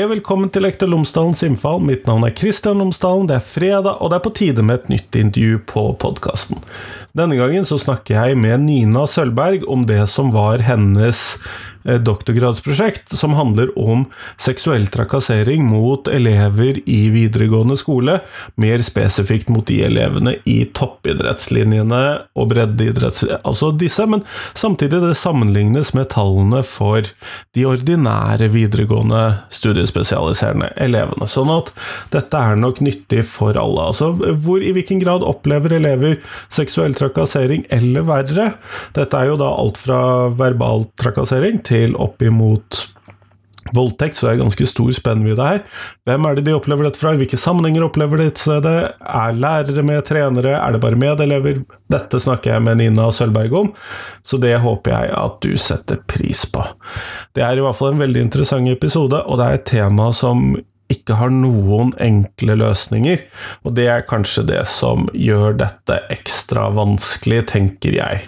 Hei 0.00 0.06
og 0.06 0.14
velkommen 0.14 0.48
til 0.48 0.62
Lektor 0.64 0.88
Lomsdalens 0.88 1.42
innfall. 1.44 1.82
Mitt 1.84 2.06
navn 2.08 2.22
er 2.24 2.32
Kristian 2.32 2.78
Lomsdalen. 2.80 3.26
Det 3.28 3.34
er 3.36 3.42
fredag, 3.44 3.98
og 4.00 4.08
det 4.08 4.16
er 4.16 4.22
på 4.24 4.30
tide 4.38 4.62
med 4.64 4.78
et 4.78 4.86
nytt 4.94 5.18
intervju 5.20 5.58
på 5.68 5.82
podkasten. 6.00 6.62
Denne 7.12 7.36
gangen 7.36 7.68
så 7.68 7.76
snakker 7.76 8.16
jeg 8.16 8.38
med 8.40 8.64
Nina 8.64 9.02
Sølberg 9.04 9.66
om 9.68 9.84
det 9.84 10.00
som 10.08 10.32
var 10.32 10.64
hennes 10.64 11.20
doktorgradsprosjekt 11.84 13.14
som 13.16 13.34
handler 13.38 13.70
om 13.78 14.04
seksuell 14.40 14.86
trakassering 14.92 15.64
mot 15.64 16.08
elever 16.08 16.80
i 16.84 17.00
videregående 17.12 17.76
skole, 17.80 18.18
mer 18.60 18.84
spesifikt 18.84 19.48
mot 19.52 19.66
de 19.68 19.80
elevene 19.86 20.36
i 20.48 20.62
toppidrettslinjene 20.76 22.02
og 22.36 22.50
breddeidretts... 22.52 23.24
Altså 23.40 23.70
disse, 23.76 24.04
men 24.10 24.24
samtidig 24.58 25.00
det 25.02 25.16
sammenlignes 25.18 25.94
med 25.96 26.10
tallene 26.12 26.62
for 26.66 27.08
de 27.56 27.66
ordinære 27.68 28.50
videregående 28.52 29.22
studiespesialiserende 29.54 30.72
elevene. 30.80 31.28
Sånn 31.30 31.50
at 31.54 31.72
dette 32.12 32.36
er 32.36 32.60
nok 32.60 32.82
nyttig 32.84 33.24
for 33.28 33.56
alle. 33.58 33.88
Altså 33.90 34.12
hvor 34.14 34.60
i 34.62 34.74
hvilken 34.76 35.00
grad 35.02 35.24
opplever 35.26 35.74
elever 35.78 36.18
seksuell 36.52 36.94
trakassering 36.98 37.64
eller 37.72 38.06
verre? 38.08 38.48
Dette 38.96 39.16
er 39.16 39.32
jo 39.32 39.40
da 39.40 39.50
alt 39.54 39.80
fra 39.80 40.00
verbal 40.36 40.86
trakassering 41.00 41.60
til 41.64 41.69
oppimot 42.00 42.86
voldtekt, 43.76 44.16
så 44.16 44.26
det 44.26 44.32
er 44.32 44.40
ganske 44.42 44.66
stor 44.68 44.90
spennvidde 44.96 45.46
her. 45.46 45.60
Hvem 46.08 46.26
er 46.26 46.36
det 46.36 46.46
de 46.46 46.54
opplever 46.56 46.86
dette 46.86 47.00
fra? 47.00 47.12
Hvilke 47.18 47.38
sammenhenger 47.38 47.84
opplever 47.86 48.22
de 48.22 48.30
det? 48.64 48.76
Er 48.98 49.36
lærere 49.36 49.84
med, 49.86 50.02
trenere? 50.08 50.56
Er 50.56 50.74
det 50.74 50.82
bare 50.82 50.98
medelever? 50.98 51.62
Dette 51.92 52.20
snakker 52.22 52.54
jeg 52.54 52.64
med 52.66 52.80
Nina 52.80 53.10
Sølberg 53.14 53.54
om, 53.60 53.70
så 54.26 54.40
det 54.42 54.56
håper 54.64 54.96
jeg 54.96 55.14
at 55.18 55.38
du 55.44 55.54
setter 55.60 56.00
pris 56.10 56.46
på. 56.50 56.64
Det 57.36 57.44
er 57.46 57.58
i 57.58 57.64
hvert 57.64 57.78
fall 57.78 57.94
en 57.94 58.02
veldig 58.02 58.26
interessant 58.28 58.70
episode, 58.70 59.22
og 59.26 59.40
det 59.40 59.46
er 59.46 59.60
et 59.60 59.70
tema 59.70 60.10
som 60.16 60.52
ikke 60.90 61.14
har 61.20 61.30
noen 61.30 61.92
enkle 62.02 62.56
løsninger, 62.58 63.20
og 63.62 63.76
det 63.76 63.86
er 63.92 64.06
kanskje 64.08 64.42
det 64.48 64.64
som 64.66 65.06
gjør 65.14 65.54
dette 65.60 66.00
ekstra 66.10 66.66
vanskelig, 66.74 67.44
tenker 67.52 67.94
jeg. 68.00 68.24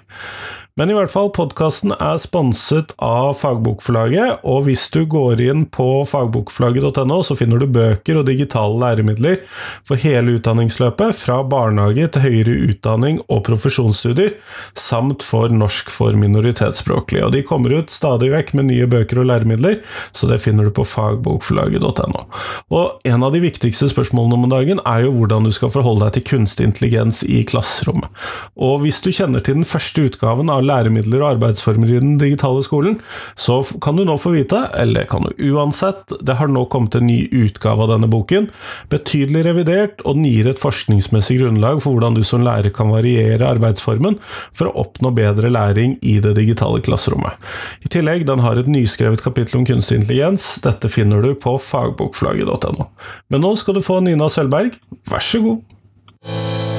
Men 0.73 0.89
i 0.89 0.95
hvert 0.97 1.13
fall, 1.13 1.29
podkasten 1.37 1.93
er 1.93 2.17
sponset 2.17 2.95
av 2.97 3.35
Fagbokforlaget, 3.37 4.39
og 4.49 4.63
hvis 4.65 4.87
du 4.95 5.03
går 5.05 5.43
inn 5.45 5.67
på 5.69 5.85
fagbokforlaget.no, 6.09 7.19
så 7.29 7.37
finner 7.37 7.61
du 7.61 7.67
bøker 7.69 8.17
og 8.17 8.25
digitale 8.25 8.79
læremidler 8.81 9.43
for 9.85 10.01
hele 10.01 10.39
utdanningsløpet, 10.39 11.13
fra 11.21 11.43
barnehage 11.45 12.07
til 12.15 12.25
høyere 12.25 12.55
utdanning 12.71 13.19
og 13.27 13.43
profesjonsstudier, 13.51 14.39
samt 14.73 15.21
for 15.27 15.53
norsk 15.53 15.93
for 15.93 16.17
minoritetsspråklige. 16.17 17.27
Og 17.27 17.37
de 17.37 17.45
kommer 17.45 17.77
ut 17.77 17.93
stadig 17.93 18.33
vekk 18.33 18.55
med 18.57 18.71
nye 18.71 18.89
bøker 18.89 19.21
og 19.21 19.29
læremidler, 19.29 19.83
så 20.17 20.31
det 20.33 20.41
finner 20.41 20.71
du 20.71 20.73
på 20.73 20.89
fagbokforlaget.no. 20.89 22.25
Og 22.73 23.13
en 23.13 23.29
av 23.29 23.37
de 23.37 23.45
viktigste 23.45 23.91
spørsmålene 23.93 24.41
om 24.41 24.49
dagen 24.57 24.81
er 24.89 25.05
jo 25.05 25.13
hvordan 25.21 25.45
du 25.45 25.53
skal 25.53 25.75
forholde 25.77 26.09
deg 26.09 26.17
til 26.17 26.27
kunstig 26.33 26.71
intelligens 26.71 27.21
i 27.29 27.45
klasserommet. 27.45 28.09
Og 28.57 28.81
hvis 28.87 29.05
du 29.05 29.13
kjenner 29.13 29.45
til 29.45 29.61
den 29.61 29.69
første 29.69 30.09
utgaven 30.09 30.49
av 30.49 30.62
læremidler 30.67 31.23
og 31.23 31.35
arbeidsformer 31.35 31.91
i 31.91 32.01
den 32.03 32.17
digitale 32.21 32.63
skolen, 32.65 32.99
så 33.39 33.61
kan 33.83 33.99
du 33.99 34.05
nå 34.07 34.17
få 34.21 34.35
vite, 34.35 34.65
eller 34.79 35.07
kan 35.11 35.27
du 35.27 35.45
uansett, 35.53 36.15
det 36.21 36.39
har 36.39 36.51
nå 36.51 36.65
kommet 36.73 36.97
en 36.99 37.07
ny 37.09 37.27
utgave 37.45 37.85
av 37.85 37.93
denne 37.95 38.11
boken, 38.13 38.49
betydelig 38.93 39.45
revidert, 39.49 40.05
og 40.07 40.19
den 40.19 40.29
gir 40.29 40.51
et 40.51 40.63
forskningsmessig 40.63 41.41
grunnlag 41.43 41.83
for 41.85 41.97
hvordan 41.97 42.19
du 42.19 42.23
som 42.27 42.45
lærer 42.47 42.73
kan 42.75 42.93
variere 42.93 43.51
arbeidsformen 43.51 44.19
for 44.57 44.71
å 44.71 44.87
oppnå 44.87 45.13
bedre 45.17 45.53
læring 45.53 45.99
i 46.03 46.19
det 46.25 46.35
digitale 46.39 46.83
klasserommet. 46.85 47.39
I 47.85 47.93
tillegg, 47.93 48.27
den 48.29 48.43
har 48.45 48.61
et 48.61 48.71
nyskrevet 48.71 49.25
kapittel 49.25 49.61
om 49.61 49.69
kunstig 49.69 50.01
intelligens, 50.01 50.55
dette 50.65 50.91
finner 50.93 51.23
du 51.25 51.33
på 51.39 51.57
fagbokflagget.no. 51.63 52.89
Men 53.33 53.45
nå 53.45 53.55
skal 53.61 53.79
du 53.79 53.85
få 53.85 54.01
Nina 54.05 54.31
Sølberg, 54.33 54.79
vær 55.11 55.25
så 55.25 55.43
god! 55.45 56.72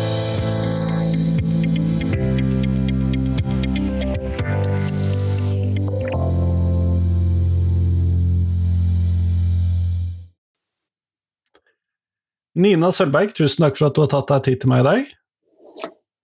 Nina 12.54 12.92
Sølberg, 12.94 13.34
tusen 13.34 13.66
takk 13.66 13.80
for 13.80 13.90
at 13.90 13.96
du 13.98 14.04
har 14.04 14.12
tatt 14.12 14.30
deg 14.30 14.44
tid 14.46 14.62
til 14.62 14.70
meg 14.70 14.84
i 14.84 14.88
dag. 14.88 15.14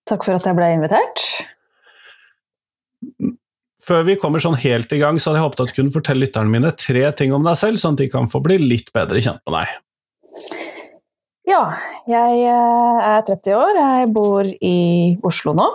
Takk 0.09 0.25
for 0.25 0.37
at 0.37 0.45
jeg 0.45 0.57
ble 0.57 0.67
invitert. 0.75 1.25
Før 3.89 4.03
vi 4.05 4.17
kommer 4.21 4.41
sånn 4.43 4.57
helt 4.61 4.91
i 4.93 4.99
gang, 5.01 5.17
så 5.17 5.31
hadde 5.31 5.39
jeg 5.39 5.47
håpet 5.47 5.63
at 5.63 5.71
du 5.71 5.77
kunne 5.79 5.93
fortelle 5.93 6.25
lytterne 6.25 6.53
mine 6.53 6.71
tre 6.77 7.07
ting 7.17 7.33
om 7.33 7.45
deg 7.47 7.57
selv, 7.57 7.81
sånn 7.81 7.97
at 7.97 8.03
de 8.03 8.09
kan 8.13 8.29
få 8.29 8.41
bli 8.45 8.59
litt 8.61 8.91
bedre 8.93 9.21
kjent 9.25 9.41
med 9.49 9.57
deg. 9.57 9.77
Ja, 11.49 11.63
jeg 12.05 12.41
eh, 12.45 13.07
er 13.09 13.23
30 13.25 13.55
år, 13.57 13.79
jeg 13.79 14.09
bor 14.13 14.45
i 14.45 14.77
Oslo 15.25 15.55
nå. 15.57 15.65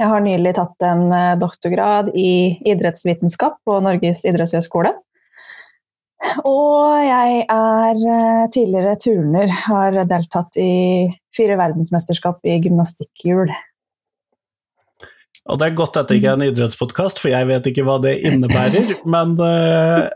Jeg 0.00 0.08
har 0.08 0.22
nylig 0.24 0.54
tatt 0.56 0.86
en 0.88 1.10
eh, 1.12 1.36
doktorgrad 1.40 2.08
i 2.16 2.56
idrettsvitenskap 2.64 3.58
på 3.68 3.76
Norges 3.84 4.24
idrettshøgskole. 4.24 4.94
Og 6.44 7.00
jeg 7.00 7.44
er 7.48 8.02
eh, 8.14 8.44
tidligere 8.52 8.96
turner, 9.00 9.48
har 9.68 9.96
deltatt 10.08 10.58
i 10.60 11.08
fire 11.36 11.56
verdensmesterskap 11.60 12.44
i 12.44 12.58
gymnastikkhjul. 12.60 13.52
Og 15.50 15.58
det 15.58 15.70
er 15.70 15.78
godt 15.78 15.96
at 15.96 16.10
det 16.10 16.20
ikke 16.20 16.34
er 16.34 16.38
en 16.38 16.46
idrettspodkast, 16.50 17.22
for 17.22 17.32
jeg 17.32 17.48
vet 17.48 17.70
ikke 17.70 17.86
hva 17.86 17.96
det 18.04 18.18
innebærer, 18.28 18.92
men 19.14 19.34
uh, 19.40 20.06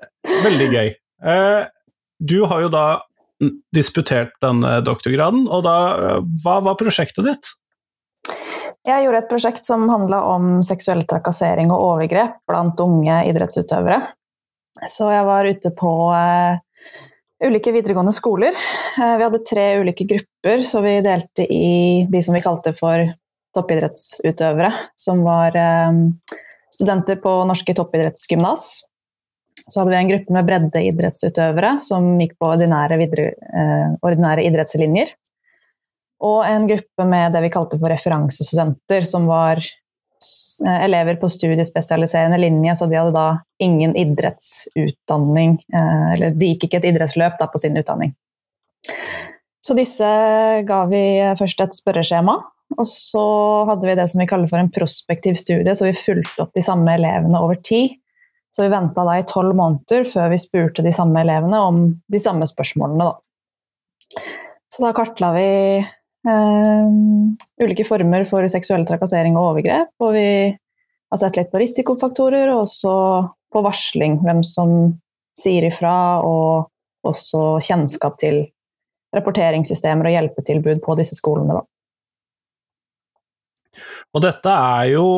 veldig 0.44 0.69
gøy. 0.75 0.92
Uh, 1.25 1.65
du 2.21 2.42
har 2.50 2.66
jo 2.66 2.71
da 2.72 2.86
disputert 3.75 4.36
denne 4.44 4.76
doktorgraden, 4.84 5.48
og 5.50 5.65
da, 5.66 5.76
hva 6.44 6.60
var 6.65 6.76
prosjektet 6.81 7.26
ditt? 7.26 7.54
Jeg 8.84 9.06
gjorde 9.06 9.22
et 9.22 9.31
prosjekt 9.31 9.65
som 9.65 9.88
handla 9.88 10.21
om 10.28 10.59
seksuell 10.65 11.03
trakassering 11.09 11.72
og 11.72 11.82
overgrep 11.82 12.36
blant 12.48 12.81
unge 12.84 13.16
idrettsutøvere. 13.31 14.03
Så 14.83 15.07
jeg 15.12 15.27
var 15.27 15.47
ute 15.47 15.71
på 15.77 15.91
uh, 16.11 16.57
ulike 17.45 17.73
videregående 17.75 18.15
skoler. 18.15 18.57
Uh, 18.99 19.15
vi 19.21 19.27
hadde 19.27 19.45
tre 19.47 19.67
ulike 19.81 20.07
grupper, 20.11 20.65
så 20.67 20.83
vi 20.83 20.97
delte 21.05 21.47
i 21.47 22.07
de 22.11 22.23
som 22.25 22.35
vi 22.35 22.43
kalte 22.43 22.75
for 22.75 23.07
toppidrettsutøvere, 23.55 24.73
som 24.99 25.23
var 25.27 25.55
uh, 25.55 26.01
studenter 26.75 27.21
på 27.23 27.37
norske 27.47 27.77
toppidrettsgymnas. 27.79 28.67
Så 29.65 29.81
hadde 29.81 29.95
vi 29.95 30.01
en 30.01 30.11
gruppe 30.11 30.34
med 30.34 30.49
breddeidrettsutøvere 30.49 31.77
som 31.81 32.19
gikk 32.21 32.34
på 32.43 32.51
ordinære, 32.53 32.99
videre, 33.01 33.31
ordinære 34.05 34.43
idrettslinjer. 34.45 35.15
Og 36.27 36.43
en 36.45 36.67
gruppe 36.69 37.07
med 37.09 37.33
det 37.33 37.41
vi 37.47 37.53
kalte 37.55 37.79
for 37.81 37.89
referansestudenter, 37.95 39.07
som 39.09 39.25
var 39.31 39.63
Eh, 39.63 39.84
elever 40.85 41.19
på 41.21 41.29
studiespesialiserende 41.31 42.39
linje, 42.39 42.77
så 42.77 42.89
de 42.91 42.99
hadde 42.99 43.15
da 43.17 43.27
ingen 43.62 43.95
idrettsutdanning. 43.99 45.59
Eh, 45.75 46.07
eller 46.15 46.35
de 46.37 46.53
gikk 46.53 46.69
ikke 46.69 46.83
et 46.83 46.91
idrettsløp 46.93 47.39
da 47.41 47.49
på 47.51 47.61
sin 47.62 47.77
utdanning. 47.81 48.15
Så 49.65 49.77
disse 49.77 50.09
ga 50.69 50.83
vi 50.91 51.05
først 51.39 51.63
et 51.65 51.77
spørreskjema, 51.77 52.37
og 52.75 52.87
så 52.89 53.25
hadde 53.71 53.89
vi 53.89 53.97
det 53.97 54.07
som 54.11 54.21
vi 54.21 54.29
kaller 54.29 54.51
for 54.51 54.61
en 54.61 54.73
prospektiv 54.73 55.39
studie, 55.41 55.75
så 55.77 55.89
vi 55.89 55.97
fulgte 55.97 56.45
opp 56.45 56.53
de 56.57 56.65
samme 56.65 56.97
elevene 56.99 57.41
over 57.41 57.61
tid. 57.65 57.97
Så 58.54 58.63
vi 58.63 58.71
venta 58.71 59.03
da 59.07 59.16
i 59.19 59.27
tolv 59.27 59.57
måneder 59.59 60.04
før 60.07 60.28
vi 60.31 60.39
spurte 60.39 60.84
de 60.84 60.93
samme 60.95 61.25
elevene 61.25 61.59
om 61.59 61.81
de 62.13 62.21
samme 62.22 62.47
spørsmålene, 62.47 63.09
da. 63.09 64.25
Så 64.71 64.84
da 64.84 64.93
kartla 64.95 65.33
vi 65.34 65.48
ulike 66.24 67.84
former 67.86 68.24
for 68.28 68.47
seksuell 68.48 68.86
trakassering 68.88 69.36
og 69.36 69.50
overgrep. 69.53 69.92
Og 70.00 70.15
vi 70.16 70.28
har 70.53 71.21
sett 71.21 71.38
litt 71.38 71.53
på 71.53 71.60
risikofaktorer, 71.62 72.53
og 72.54 72.65
også 72.65 72.94
på 73.54 73.62
varsling. 73.65 74.18
Hvem 74.24 74.42
som 74.47 74.74
sier 75.36 75.68
ifra, 75.68 76.22
og 76.24 76.71
også 77.04 77.59
kjennskap 77.65 78.18
til 78.21 78.42
rapporteringssystemer 79.15 80.09
og 80.09 80.16
hjelpetilbud 80.16 80.82
på 80.82 80.97
disse 80.98 81.18
skolene. 81.18 81.60
Og 84.15 84.22
dette 84.22 84.50
er 84.50 84.92
jo 84.94 85.09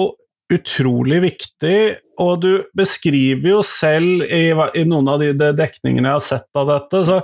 utrolig 0.52 1.20
viktig, 1.24 1.78
og 2.22 2.42
du 2.44 2.50
beskriver 2.76 3.56
jo 3.56 3.62
selv 3.66 4.24
i, 4.30 4.48
i 4.52 4.84
noen 4.88 5.10
av 5.10 5.22
de 5.22 5.32
dekningene 5.58 6.12
jeg 6.12 6.18
har 6.18 6.24
sett 6.24 6.60
av 6.60 6.68
dette, 6.70 7.02
så 7.08 7.18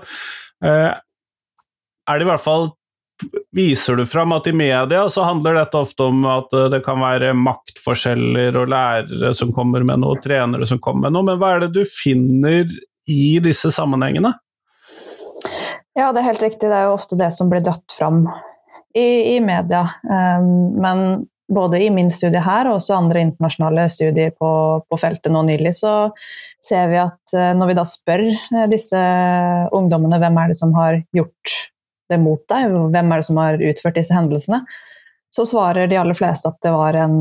eh, 0.67 0.91
er 0.93 2.19
det 2.19 2.27
i 2.27 2.31
hvert 2.33 2.45
fall 2.45 2.73
viser 3.53 3.97
du 3.97 4.07
fram 4.07 4.33
at 4.33 4.47
i 4.47 4.53
media 4.57 5.05
så 5.11 5.25
handler 5.27 5.59
dette 5.59 5.79
ofte 5.79 6.09
om 6.11 6.25
at 6.29 6.53
eh, 6.57 6.69
det 6.73 6.83
kan 6.87 7.01
være 7.03 7.35
maktforskjeller 7.39 8.57
og 8.61 8.71
lærere 8.73 9.33
som 9.37 9.53
kommer 9.55 9.85
med 9.87 10.03
noe, 10.03 10.21
trenere 10.23 10.69
som 10.69 10.81
kommer 10.83 11.09
med 11.09 11.17
noe, 11.17 11.29
men 11.31 11.41
hva 11.41 11.57
er 11.57 11.67
det 11.67 11.73
du 11.77 11.83
finner 11.89 12.71
i 13.11 13.27
disse 13.43 13.73
sammenhengene? 13.75 14.33
Ja, 15.99 16.09
det 16.13 16.23
er 16.23 16.31
helt 16.31 16.45
riktig, 16.45 16.71
det 16.71 16.79
er 16.79 16.89
jo 16.89 16.97
ofte 16.97 17.19
det 17.21 17.29
som 17.37 17.51
blir 17.53 17.65
dratt 17.65 17.93
fram 17.93 18.25
i, 18.97 19.37
i 19.37 19.41
media. 19.45 19.85
Um, 20.09 20.81
men 20.81 21.27
både 21.53 21.83
i 21.83 21.91
min 21.91 22.11
studie 22.11 22.41
her 22.41 22.69
og 22.69 22.79
også 22.79 22.97
andre 22.97 23.25
internasjonale 23.27 23.87
studier 23.93 24.33
på, 24.37 24.51
på, 24.89 24.99
feltet 25.01 25.33
nå 25.35 25.43
nylig, 25.47 25.75
så 25.77 25.95
ser 26.65 26.89
vi 26.93 27.01
at 27.03 27.35
eh, 27.37 27.53
når 27.59 27.73
vi 27.73 27.77
da 27.77 27.85
spør 27.89 28.25
eh, 28.31 28.69
disse 28.73 29.03
ungdommene 29.77 30.21
hvem 30.23 30.39
er 30.41 30.53
det 30.53 30.59
som 30.59 30.73
har 30.79 31.03
gjort 31.13 31.59
det 32.11 32.19
mot 32.21 32.43
deg, 32.51 32.73
hvem 32.93 33.13
er 33.13 33.23
det 33.23 33.29
som 33.29 33.41
har 33.41 33.63
utført 33.71 33.99
disse 33.99 34.17
hendelsene, 34.17 34.63
så 35.33 35.47
svarer 35.49 35.89
de 35.89 35.97
aller 35.97 36.17
fleste 36.17 36.51
at 36.51 36.59
det 36.65 36.73
var 36.75 36.99
en 37.01 37.17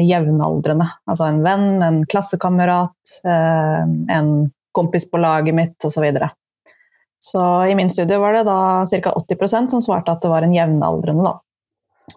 jevnaldrende. 0.00 0.86
Altså 1.10 1.28
en 1.28 1.42
venn, 1.44 1.82
en 1.84 2.02
klassekamerat, 2.08 3.16
eh, 3.28 3.82
en 4.16 4.30
kompis 4.72 5.10
på 5.10 5.20
laget 5.20 5.54
mitt 5.54 5.84
osv. 5.84 5.90
Så, 5.90 6.00
videre. 6.00 6.30
så 7.20 7.66
i 7.68 7.74
min 7.74 7.90
studie 7.90 8.18
var 8.18 8.32
det 8.32 8.46
da 8.48 8.86
ca. 8.86 9.12
80% 9.12 9.68
som 9.68 9.82
svarte 9.84 10.12
at 10.12 10.22
det 10.22 10.30
var 10.32 10.42
en 10.42 10.54
jevnaldrende. 10.54 11.24
da. 11.24 11.40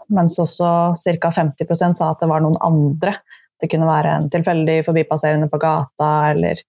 Mens 0.07 0.39
også 0.39 0.95
ca. 0.95 1.31
50% 1.31 1.93
sa 1.93 2.11
at 2.11 2.19
det 2.23 2.31
var 2.31 2.41
noen 2.41 2.57
andre. 2.61 3.17
Det 3.59 3.69
kunne 3.71 3.87
være 3.87 4.15
en 4.15 4.29
tilfeldig 4.29 4.85
forbipasserende 4.85 5.49
på 5.51 5.59
gata, 5.59 6.31
eller 6.31 6.59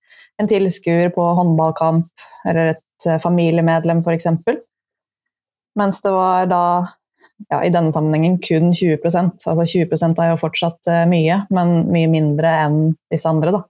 en 0.43 0.49
tilskuer 0.49 1.11
på 1.15 1.23
håndballkamp, 1.39 2.11
eller 2.49 2.75
et 2.75 3.07
eh, 3.09 3.19
familiemedlem 3.23 4.03
f.eks. 4.03 4.29
Mens 5.77 6.01
det 6.05 6.13
var 6.15 6.47
da 6.51 6.63
ja, 7.51 7.61
i 7.65 7.73
denne 7.73 7.93
sammenhengen 7.93 8.39
kun 8.41 8.71
20% 8.73 9.45
Altså 9.51 9.65
20 9.65 10.23
er 10.23 10.31
jo 10.31 10.39
fortsatt 10.41 10.89
uh, 10.89 11.03
mye, 11.11 11.43
men 11.53 11.77
mye 11.93 12.09
mindre 12.11 12.55
enn 12.65 12.81
disse 13.13 13.29
andre. 13.29 13.59
Da. 13.59 13.63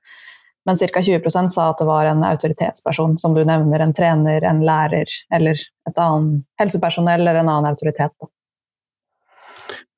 Men 0.67 0.79
ca. 0.79 1.03
20% 1.03 1.55
sa 1.55 1.69
at 1.70 1.82
det 1.82 1.88
var 1.88 2.06
en 2.11 2.25
autoritetsperson, 2.26 3.19
som 3.19 3.35
du 3.35 3.44
nevner, 3.47 3.82
en 3.82 3.94
trener, 3.94 4.43
en 4.43 4.62
lærer 4.67 5.11
eller 5.35 5.58
et 5.58 6.00
annet 6.03 6.43
helsepersonell 6.62 7.20
eller 7.20 7.43
en 7.43 7.53
annen 7.53 7.70
autoritet. 7.70 8.14
Da. 8.20 8.31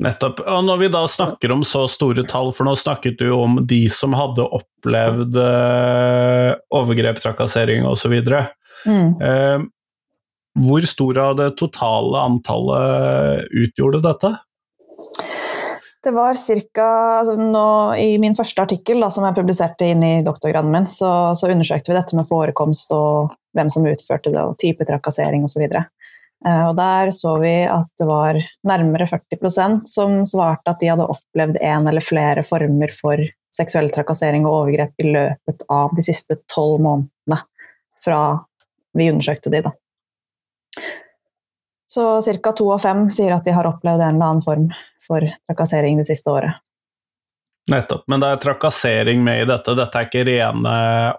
Nettopp. 0.05 0.44
Og 0.46 0.60
når 0.64 0.82
vi 0.84 0.90
da 0.94 1.00
snakker 1.10 1.52
om 1.52 1.64
så 1.66 1.87
store 1.90 2.22
tall, 2.28 2.52
for 2.55 2.69
nå 2.69 2.76
snakket 2.78 3.19
du 3.19 3.32
om 3.34 3.58
de 3.66 3.81
som 3.90 4.14
hadde 4.14 4.44
opplevd 4.44 5.40
uh, 5.40 6.52
overgrep, 6.78 7.19
trakassering 7.25 7.88
osv. 7.88 8.14
Mm. 8.87 9.66
Hvor 10.58 10.87
stor 10.90 11.19
av 11.22 11.37
det 11.38 11.50
totale 11.60 12.19
antallet 12.19 13.46
utgjorde 13.55 14.00
dette? 14.02 14.32
Det 16.02 16.10
var 16.14 16.34
ca. 16.75 16.88
Altså 17.20 17.34
I 17.99 18.19
min 18.19 18.34
første 18.34 18.64
artikkel 18.64 19.02
da, 19.02 19.10
som 19.10 19.26
jeg 19.26 19.37
publiserte 19.37 19.87
inn 19.93 20.02
i 20.02 20.14
doktorgraden 20.26 20.72
min, 20.72 20.88
så, 20.90 21.34
så, 21.38 21.50
undersøkte 21.52 21.93
vi 21.93 21.99
dette 21.99 22.19
med 22.19 22.26
forekomst 22.28 22.93
og 22.96 23.34
hvem 23.58 23.70
som 23.70 23.87
utførte 23.87 24.32
det, 24.34 24.43
og 24.43 24.58
type 24.58 24.87
trakassering 24.88 25.46
osv. 25.46 25.64
Eh, 26.46 26.64
og 26.69 26.76
der 26.78 27.10
så 27.14 27.34
vi 27.43 27.55
at 27.66 27.90
det 27.99 28.06
var 28.08 28.38
nærmere 28.66 29.08
40% 29.10 29.90
som 29.90 30.20
svarte 30.26 30.75
at 30.75 30.82
de 30.82 30.93
hadde 30.93 31.08
opplevd 31.10 31.58
en 31.58 31.90
eller 31.90 32.05
flere 32.05 32.46
former 32.46 32.94
for 32.94 33.22
seksuell 33.55 33.90
trakassering 33.94 34.46
og 34.46 34.62
overgrep 34.62 35.02
i 35.02 35.10
løpet 35.10 35.66
av 35.72 35.94
de 35.96 36.05
siste 36.05 36.38
tolv 36.50 36.82
månedene 36.84 37.43
fra 38.05 38.22
vi 38.99 39.10
undersøkte 39.10 39.50
de. 39.52 39.66
da. 39.66 39.75
Så 41.98 42.22
ca. 42.22 42.52
to 42.52 42.68
av 42.70 42.78
fem 42.78 43.08
sier 43.10 43.32
at 43.34 43.42
de 43.42 43.50
har 43.50 43.66
opplevd 43.66 43.98
en 43.98 44.14
eller 44.14 44.26
annen 44.28 44.42
form 44.44 44.68
for 45.02 45.24
trakassering 45.50 45.96
det 45.98 46.04
siste 46.06 46.30
året. 46.30 46.60
Nettopp. 47.72 48.04
Men 48.06 48.22
det 48.22 48.28
er 48.30 48.38
trakassering 48.44 49.24
med 49.26 49.42
i 49.42 49.48
dette. 49.50 49.74
Dette 49.74 49.98
er 49.98 50.06
ikke 50.06 50.22
rene 50.28 50.76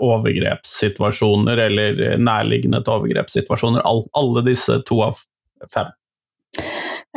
overgrepssituasjoner 0.07 1.63
eller 1.65 1.99
nærliggende 2.15 2.79
til 2.79 2.95
overgrepssituasjoner. 2.95 3.83
alle 3.83 4.45
disse 4.47 4.79
to 4.87 5.03
av 5.09 5.19
fem. 5.67 5.91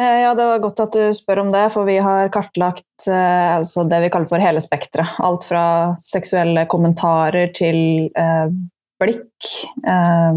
Eh, 0.00 0.20
ja, 0.26 0.34
Det 0.34 0.44
var 0.44 0.58
godt 0.58 0.80
at 0.80 0.98
du 0.98 1.14
spør 1.14 1.46
om 1.46 1.54
det, 1.54 1.66
for 1.70 1.86
vi 1.86 1.98
har 2.02 2.34
kartlagt 2.34 3.06
eh, 3.06 3.56
altså 3.62 3.86
det 3.86 4.02
vi 4.02 4.10
kaller 4.10 4.26
for 4.34 4.42
hele 4.42 4.60
spekteret. 4.60 5.22
Alt 5.22 5.46
fra 5.46 5.64
seksuelle 6.02 6.66
kommentarer 6.66 7.54
til 7.54 8.10
eh, 8.10 8.48
blikk 8.98 9.52
eh, 9.86 10.32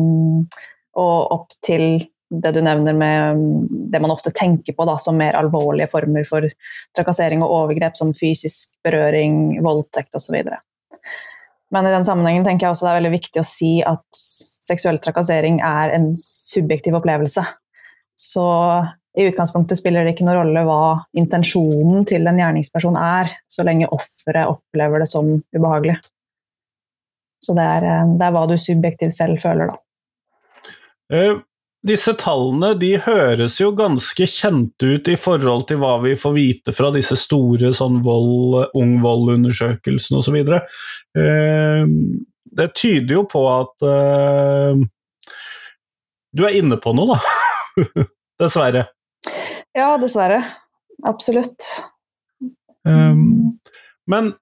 og 0.94 1.32
opp 1.40 1.64
til 1.66 2.06
det 2.30 2.52
du 2.56 2.62
nevner 2.66 2.96
med 2.98 3.44
det 3.92 4.02
man 4.02 4.14
ofte 4.14 4.32
tenker 4.34 4.74
på 4.74 4.86
da, 4.88 4.98
som 5.02 5.18
mer 5.18 5.38
alvorlige 5.38 5.90
former 5.92 6.26
for 6.28 6.48
trakassering 6.98 7.44
og 7.46 7.54
overgrep, 7.60 7.98
som 7.98 8.14
fysisk 8.16 8.74
berøring, 8.86 9.60
voldtekt 9.64 10.18
osv. 10.18 10.40
Men 11.74 11.88
i 11.88 11.94
den 11.94 12.06
sammenhengen 12.08 12.46
tenker 12.46 12.68
jeg 12.68 12.76
også 12.76 12.88
det 12.88 12.92
er 12.94 13.00
veldig 13.02 13.14
viktig 13.16 13.42
å 13.42 13.48
si 13.48 13.72
at 13.86 14.20
seksuell 14.66 15.00
trakassering 15.04 15.62
er 15.66 15.94
en 15.96 16.12
subjektiv 16.20 16.98
opplevelse. 16.98 17.44
Så 18.20 18.46
i 19.16 19.26
utgangspunktet 19.30 19.80
spiller 19.80 20.04
det 20.04 20.16
ikke 20.16 20.26
noen 20.28 20.42
rolle 20.42 20.66
hva 20.68 20.82
intensjonen 21.18 22.06
til 22.08 22.26
en 22.28 22.40
gjerningsperson 22.40 22.98
er, 23.00 23.32
så 23.48 23.64
lenge 23.68 23.90
offeret 23.96 24.50
opplever 24.52 25.04
det 25.04 25.10
som 25.12 25.30
ubehagelig. 25.56 25.98
Så 27.46 27.56
det 27.56 27.66
er, 27.78 27.90
det 28.18 28.26
er 28.26 28.34
hva 28.34 28.46
du 28.50 28.56
subjektivt 28.60 29.14
selv 29.16 29.40
føler, 29.44 29.72
da. 29.72 29.82
Uh, 31.14 31.44
disse 31.86 32.16
tallene 32.18 32.72
de 32.82 32.96
høres 33.04 33.60
jo 33.62 33.70
ganske 33.78 34.26
kjente 34.30 34.96
ut 34.96 35.10
i 35.12 35.18
forhold 35.20 35.68
til 35.70 35.80
hva 35.82 36.00
vi 36.04 36.16
får 36.18 36.34
vite 36.36 36.74
fra 36.76 36.90
disse 36.96 37.18
store 37.20 37.72
sånn 37.78 38.00
vold, 38.06 38.72
ung 38.78 38.98
vold-undersøkelsene 39.04 40.22
osv. 40.22 40.40
Eh, 41.22 41.86
det 42.56 42.70
tyder 42.80 43.20
jo 43.20 43.26
på 43.30 43.44
at 43.52 43.86
eh, 43.86 44.82
du 46.36 46.46
er 46.48 46.58
inne 46.58 46.80
på 46.82 46.96
noe, 46.98 47.16
da. 47.16 47.86
dessverre. 48.42 48.88
Ja, 49.76 49.94
dessverre. 50.02 50.42
Absolutt. 51.06 51.70
Um, 52.88 53.60
men 54.10 54.34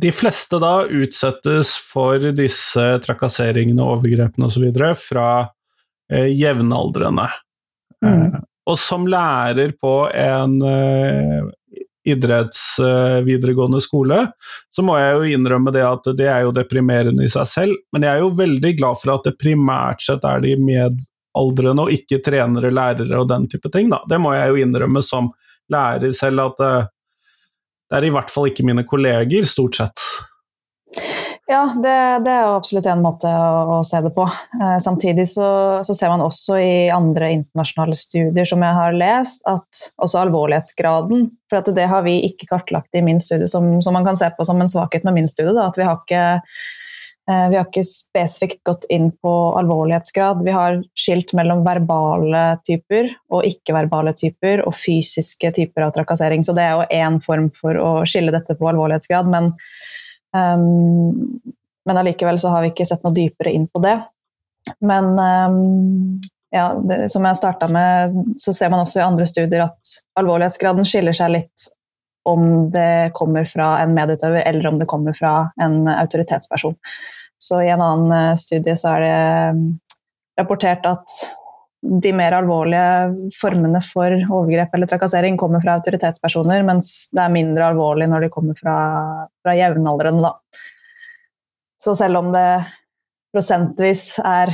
de 0.00 0.12
fleste 0.14 0.56
da 0.62 0.86
utsettes 0.88 1.74
for 1.76 2.32
disse 2.36 2.84
trakasseringene, 3.04 3.84
overgrepene 3.84 4.48
osv. 4.48 4.70
fra 4.98 5.26
jevnaldrende. 6.12 7.28
Mm. 8.04 8.12
Eh, 8.12 8.40
og 8.70 8.78
som 8.78 9.08
lærer 9.10 9.74
på 9.80 9.94
en 10.14 10.60
eh, 10.62 11.50
idrettsvideregående 12.04 13.76
eh, 13.76 13.84
skole, 13.84 14.20
så 14.70 14.84
må 14.86 14.96
jeg 14.98 15.14
jo 15.16 15.36
innrømme 15.36 15.74
det 15.74 15.84
at 15.86 16.08
det 16.18 16.28
er 16.30 16.46
jo 16.46 16.54
deprimerende 16.54 17.26
i 17.26 17.32
seg 17.32 17.48
selv, 17.50 17.76
men 17.94 18.06
jeg 18.06 18.16
er 18.16 18.24
jo 18.24 18.32
veldig 18.38 18.72
glad 18.78 19.00
for 19.02 19.16
at 19.16 19.28
det 19.28 19.38
primært 19.40 20.02
sett 20.04 20.26
er 20.26 20.42
de 20.44 20.56
medaldrende 20.62 21.86
og 21.86 21.94
ikke 21.94 22.22
trenere, 22.24 22.74
lærere 22.74 23.20
og 23.20 23.30
den 23.30 23.48
type 23.50 23.70
ting. 23.74 23.90
Da. 23.92 24.02
Det 24.10 24.18
må 24.22 24.34
jeg 24.36 24.50
jo 24.50 24.66
innrømme 24.66 25.02
som 25.06 25.30
lærer 25.72 26.14
selv, 26.16 26.48
at 26.50 26.66
eh, 26.66 26.90
det 27.90 27.98
er 27.98 28.08
i 28.08 28.14
hvert 28.14 28.30
fall 28.32 28.48
ikke 28.50 28.66
mine 28.66 28.86
kolleger, 28.88 29.46
stort 29.48 29.78
sett. 29.78 30.06
Ja, 31.52 31.74
det, 31.76 32.24
det, 32.24 32.32
er 32.32 32.48
absolutt 32.48 32.86
en 32.88 33.02
måte 33.04 33.28
å, 33.28 33.76
å 33.76 33.78
se 33.84 33.98
det 34.00 34.12
på. 34.16 34.24
Eh, 34.56 34.76
samtidig 34.80 35.26
så, 35.28 35.46
så, 35.84 35.94
ser 35.94 36.08
man 36.08 36.24
også 36.24 36.56
i 36.56 36.74
andre 36.92 37.28
internasjonale 37.34 37.96
studier 37.98 38.48
som 38.48 38.62
jeg 38.64 38.76
har 38.78 38.96
lest, 38.96 39.42
at 39.50 39.82
også 40.00 40.22
alvorlighetsgraden 40.22 41.26
For 41.52 41.74
det 41.76 41.88
har 41.90 42.06
vi 42.06 42.22
ikke 42.30 42.48
kartlagt 42.54 42.96
i 42.96 43.02
min 43.04 43.20
studie, 43.20 43.50
som, 43.50 43.74
som, 43.84 43.92
man 43.92 44.06
kan 44.06 44.16
se 44.16 44.30
på 44.32 44.46
som 44.48 44.62
en 44.64 44.70
svakhet 44.70 45.04
med 45.04 45.18
min 45.18 45.28
studie. 45.28 45.52
Da, 45.52 45.66
at 45.68 45.76
vi 45.76 45.84
har, 45.84 46.00
ikke, 46.00 46.22
eh, 47.28 47.44
vi 47.52 47.58
har 47.58 47.68
ikke 47.68 47.84
spesifikt 47.84 48.62
gått 48.70 48.86
inn 48.88 49.10
på 49.12 49.32
alvorlighetsgrad. 49.60 50.40
Vi 50.46 50.54
har 50.56 50.80
skilt 50.96 51.34
mellom 51.36 51.66
verbale 51.66 52.46
typer 52.64 53.10
og 53.28 53.44
ikke-verbale 53.50 54.16
typer 54.16 54.64
og 54.64 54.72
fysiske 54.78 55.52
typer 55.60 55.84
av 55.84 55.92
trakassering. 55.98 56.46
Så 56.48 56.56
det 56.56 56.64
er 56.64 56.78
jo 56.78 56.88
én 57.02 57.20
form 57.20 57.52
for 57.52 57.76
å 57.76 57.92
skille 58.08 58.32
dette 58.32 58.56
på 58.56 58.72
alvorlighetsgrad. 58.72 59.28
men 59.36 59.52
Um, 60.36 61.40
men 61.84 61.98
allikevel 61.98 62.38
så 62.38 62.52
har 62.52 62.64
vi 62.64 62.72
ikke 62.72 62.86
sett 62.88 63.02
noe 63.04 63.14
dypere 63.16 63.52
inn 63.52 63.66
på 63.68 63.82
det. 63.82 63.96
Men 64.84 65.12
um, 65.18 66.20
ja, 66.54 66.68
som 67.08 67.26
jeg 67.26 67.38
starta 67.38 67.68
med, 67.72 68.18
så 68.38 68.54
ser 68.54 68.70
man 68.72 68.84
også 68.84 69.00
i 69.00 69.06
andre 69.06 69.26
studier 69.28 69.64
at 69.66 69.94
alvorlighetsgraden 70.20 70.86
skiller 70.88 71.16
seg 71.16 71.32
litt 71.34 71.70
om 72.28 72.70
det 72.70 73.10
kommer 73.18 73.46
fra 73.48 73.74
en 73.82 73.94
medutøver 73.96 74.44
eller 74.46 74.68
om 74.70 74.78
det 74.78 74.86
kommer 74.90 75.16
fra 75.16 75.50
en 75.62 75.88
autoritetsperson. 75.90 76.76
Så 77.42 77.62
i 77.62 77.70
en 77.74 77.82
annen 77.82 78.12
eh, 78.14 78.34
studie 78.38 78.76
så 78.78 78.92
er 78.94 79.02
det 79.02 79.14
ehm, 79.16 79.64
rapportert 80.38 80.86
at 80.86 81.16
de 81.82 82.12
mer 82.14 82.36
alvorlige 82.36 83.30
formene 83.34 83.80
for 83.82 84.14
overgrep 84.14 84.74
eller 84.76 84.90
trakassering 84.90 85.36
kommer 85.40 85.62
fra 85.64 85.74
autoritetspersoner, 85.80 86.62
mens 86.66 87.10
det 87.10 87.24
er 87.24 87.34
mindre 87.34 87.72
alvorlig 87.72 88.06
når 88.10 88.26
de 88.26 88.34
kommer 88.34 88.58
fra, 88.58 88.76
fra 89.42 89.56
jevnaldrende. 89.58 90.30
Så 91.82 91.96
selv 91.98 92.20
om 92.20 92.30
det 92.34 92.46
prosentvis 93.34 94.20
er 94.22 94.52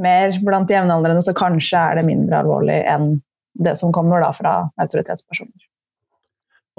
mer 0.00 0.38
blant 0.44 0.70
jevnaldrende, 0.72 1.20
så 1.24 1.36
kanskje 1.36 1.76
er 1.76 2.00
det 2.00 2.06
mindre 2.08 2.40
alvorlig 2.40 2.80
enn 2.88 3.18
det 3.52 3.76
som 3.76 3.92
kommer 3.92 4.24
da 4.24 4.32
fra 4.32 4.54
autoritetspersoner. 4.80 5.68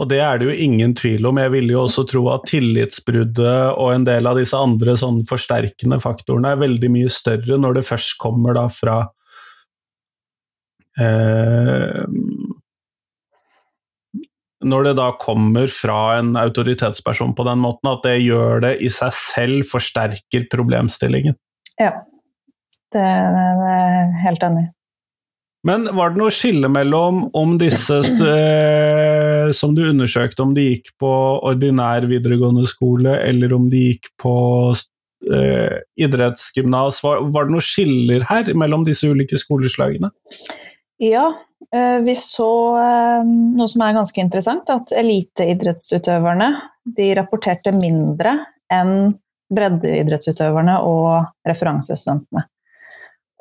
Og 0.01 0.09
det 0.09 0.23
er 0.25 0.39
det 0.41 0.47
jo 0.47 0.53
ingen 0.65 0.95
tvil 0.97 1.27
om. 1.29 1.37
Jeg 1.37 1.53
ville 1.53 1.75
jo 1.75 1.83
også 1.83 2.07
tro 2.09 2.23
at 2.33 2.47
tillitsbruddet 2.49 3.77
og 3.77 3.91
en 3.93 4.07
del 4.07 4.25
av 4.25 4.39
disse 4.41 4.57
andre 4.57 4.95
sånn 4.97 5.21
forsterkende 5.29 5.99
faktorene 6.01 6.55
er 6.55 6.63
veldig 6.63 6.89
mye 6.95 7.11
større 7.13 7.59
når 7.61 7.77
det 7.77 7.85
først 7.91 8.17
kommer 8.21 8.57
da 8.57 8.65
fra 8.73 9.03
Eh, 11.01 12.03
når 14.63 14.87
det 14.87 14.93
da 14.99 15.09
kommer 15.19 15.67
fra 15.71 16.19
en 16.19 16.35
autoritetsperson 16.39 17.33
på 17.35 17.45
den 17.47 17.59
måten, 17.63 17.89
at 17.91 18.05
det 18.05 18.19
gjør 18.23 18.63
det 18.63 18.77
i 18.83 18.91
seg 18.93 19.11
selv 19.17 19.67
forsterker 19.69 20.47
problemstillingen. 20.51 21.35
Ja, 21.81 21.91
det, 22.93 23.03
det, 23.03 23.73
er 23.73 23.93
jeg 23.97 24.23
helt 24.23 24.47
enig 24.47 24.65
i. 24.67 24.71
Men 25.63 25.85
var 25.95 26.11
det 26.11 26.19
noe 26.19 26.31
skille 26.35 26.67
mellom 26.67 27.21
om 27.39 27.53
disse 27.59 28.01
eh, 28.03 29.51
som 29.55 29.75
du 29.75 29.85
undersøkte, 29.87 30.43
om 30.43 30.51
de 30.55 30.65
gikk 30.73 30.91
på 30.99 31.11
ordinær 31.47 32.03
videregående 32.09 32.67
skole, 32.67 33.15
eller 33.23 33.55
om 33.55 33.69
de 33.71 33.85
gikk 33.93 34.09
på 34.19 34.35
eh, 34.73 35.77
idrettsgymnas? 36.03 36.99
Var, 37.05 37.23
var, 37.31 37.47
det 37.47 37.55
noen 37.55 37.63
skiller 37.63 38.27
her 38.27 38.51
mellom 38.59 38.83
disse 38.87 39.07
ulike 39.07 39.39
skoleslagene? 39.39 40.11
Ja, 41.03 41.33
eh, 41.75 41.99
vi 42.01 42.15
så 42.15 42.77
eh, 42.79 43.23
noe 43.27 43.67
som 43.67 43.81
er 43.83 43.95
ganske 43.97 44.21
interessant, 44.23 44.69
at 44.71 44.93
eliteidrettsutøverne 44.95 46.47
de 46.95 47.09
rapporterte 47.17 47.73
mindre 47.75 48.37
enn 48.71 49.11
breddeidrettsutøverne 49.53 50.77
og 50.87 51.47
referansestudentene. 51.47 52.45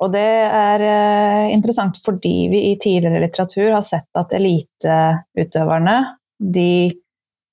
Og 0.03 0.11
det 0.11 0.31
er 0.43 0.83
eh, 0.83 1.53
interessant 1.53 1.95
fordi 2.03 2.33
vi 2.51 2.65
i 2.71 2.73
tidligere 2.81 3.21
litteratur 3.23 3.69
har 3.77 3.85
sett 3.85 4.09
at 4.19 4.35
eliteutøverne 4.35 5.95
de 6.43 6.91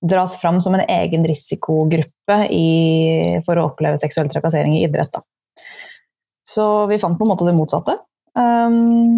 dras 0.00 0.35
fram 0.40 0.59
som 0.64 0.75
en 0.75 0.83
egen 0.88 1.26
risikogruppe 1.29 2.38
i, 2.50 3.38
for 3.47 3.61
å 3.61 3.69
oppleve 3.69 4.00
seksuell 4.00 4.33
trakassering 4.33 4.75
i 4.75 4.83
idrett. 4.88 5.12
Da. 5.14 5.23
Så 6.43 6.67
vi 6.90 6.99
fant 6.99 7.19
på 7.21 7.29
en 7.29 7.31
måte 7.31 7.47
det 7.47 7.55
motsatte. 7.55 7.95
Um, 8.35 9.14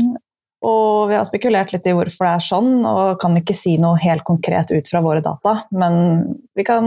og 0.63 1.11
vi 1.11 1.17
har 1.19 1.27
spekulert 1.27 1.73
litt 1.75 1.87
i 1.91 1.95
hvorfor 1.97 2.29
det 2.29 2.33
er 2.37 2.45
sånn, 2.47 2.71
og 2.87 3.19
kan 3.23 3.35
ikke 3.39 3.57
si 3.57 3.75
noe 3.83 3.99
helt 4.03 4.23
konkret 4.27 4.71
ut 4.71 4.89
fra 4.89 5.03
våre 5.03 5.23
data. 5.25 5.65
Men 5.75 6.23
vi 6.55 6.65
kan 6.67 6.87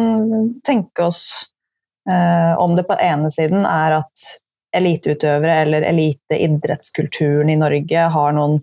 tenke 0.65 1.09
oss 1.09 1.21
eh, 2.09 2.53
om 2.61 2.77
det 2.77 2.87
på 2.87 2.95
ene 3.03 3.31
siden 3.33 3.67
er 3.67 3.99
at 3.99 4.25
eliteutøvere 4.75 5.59
eller 5.65 5.87
eliteidrettskulturen 5.91 7.51
i 7.51 7.59
Norge 7.59 8.07
har 8.15 8.35
noen 8.35 8.61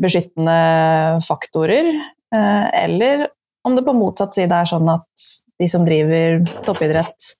beskyttende 0.00 1.20
faktorer, 1.24 1.90
eh, 2.34 2.66
eller 2.84 3.28
om 3.64 3.76
det 3.76 3.84
på 3.84 3.96
motsatt 3.96 4.36
side 4.36 4.56
er 4.56 4.68
sånn 4.68 4.88
at 4.92 5.28
de 5.60 5.68
som 5.68 5.84
driver 5.84 6.40
toppidrett, 6.64 7.34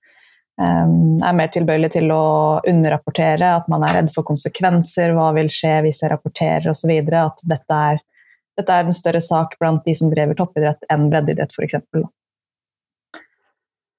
er 0.60 1.36
mer 1.36 1.50
tilbøyelig 1.52 1.92
til 1.96 2.10
å 2.12 2.60
underrapportere, 2.68 3.54
at 3.56 3.68
man 3.72 3.84
er 3.86 4.00
redd 4.00 4.10
for 4.12 4.26
konsekvenser, 4.28 5.14
hva 5.16 5.30
vil 5.36 5.48
skje 5.52 5.78
hvis 5.86 6.02
jeg 6.04 6.12
rapporterer 6.12 6.70
osv. 6.72 6.92
At 7.16 7.44
dette 7.48 7.80
er, 7.92 8.00
dette 8.60 8.76
er 8.76 8.88
en 8.88 8.96
større 8.96 9.22
sak 9.24 9.56
blant 9.60 9.84
de 9.86 9.96
som 9.96 10.12
driver 10.12 10.36
toppidrett 10.36 10.84
enn 10.92 11.08
breddeidrett 11.12 11.56
f.eks. 11.56 11.80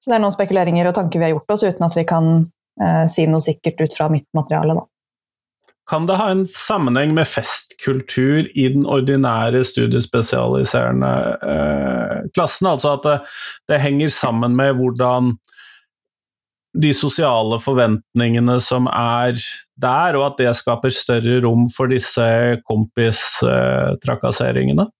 Så 0.02 0.10
det 0.10 0.16
er 0.16 0.22
noen 0.22 0.34
spekuleringer 0.34 0.88
og 0.90 0.96
tanker 0.98 1.20
vi 1.20 1.28
har 1.28 1.36
gjort 1.36 1.54
oss 1.54 1.66
uten 1.66 1.86
at 1.86 1.98
vi 1.98 2.06
kan 2.08 2.32
eh, 2.82 3.04
si 3.10 3.26
noe 3.30 3.42
sikkert 3.42 3.84
ut 3.84 3.94
fra 3.98 4.08
mitt 4.10 4.26
materiale, 4.34 4.78
da. 4.78 4.86
Kan 5.90 6.06
det 6.06 6.16
ha 6.16 6.28
en 6.30 6.44
sammenheng 6.46 7.10
med 7.14 7.26
festkultur 7.28 8.46
i 8.54 8.68
den 8.70 8.86
ordinære 8.86 9.64
studiespesialiserende 9.66 11.10
eh, 11.42 12.18
klassen? 12.34 12.70
Altså 12.70 12.94
at 12.96 13.06
det, 13.06 13.16
det, 13.68 13.80
henger 13.82 14.12
sammen 14.14 14.54
med 14.56 14.78
hvordan 14.78 15.34
de 16.72 16.94
sosiale 16.96 17.60
forventningene 17.60 18.56
som 18.64 18.86
er 18.88 19.36
der, 19.82 20.16
og 20.16 20.24
at 20.30 20.38
det 20.40 20.56
skaper 20.56 20.90
større 20.94 21.40
rom 21.44 21.68
for 21.72 21.86
disse 21.92 22.24
kompistrakasseringene? 22.68 24.84
Eh, 24.88 24.92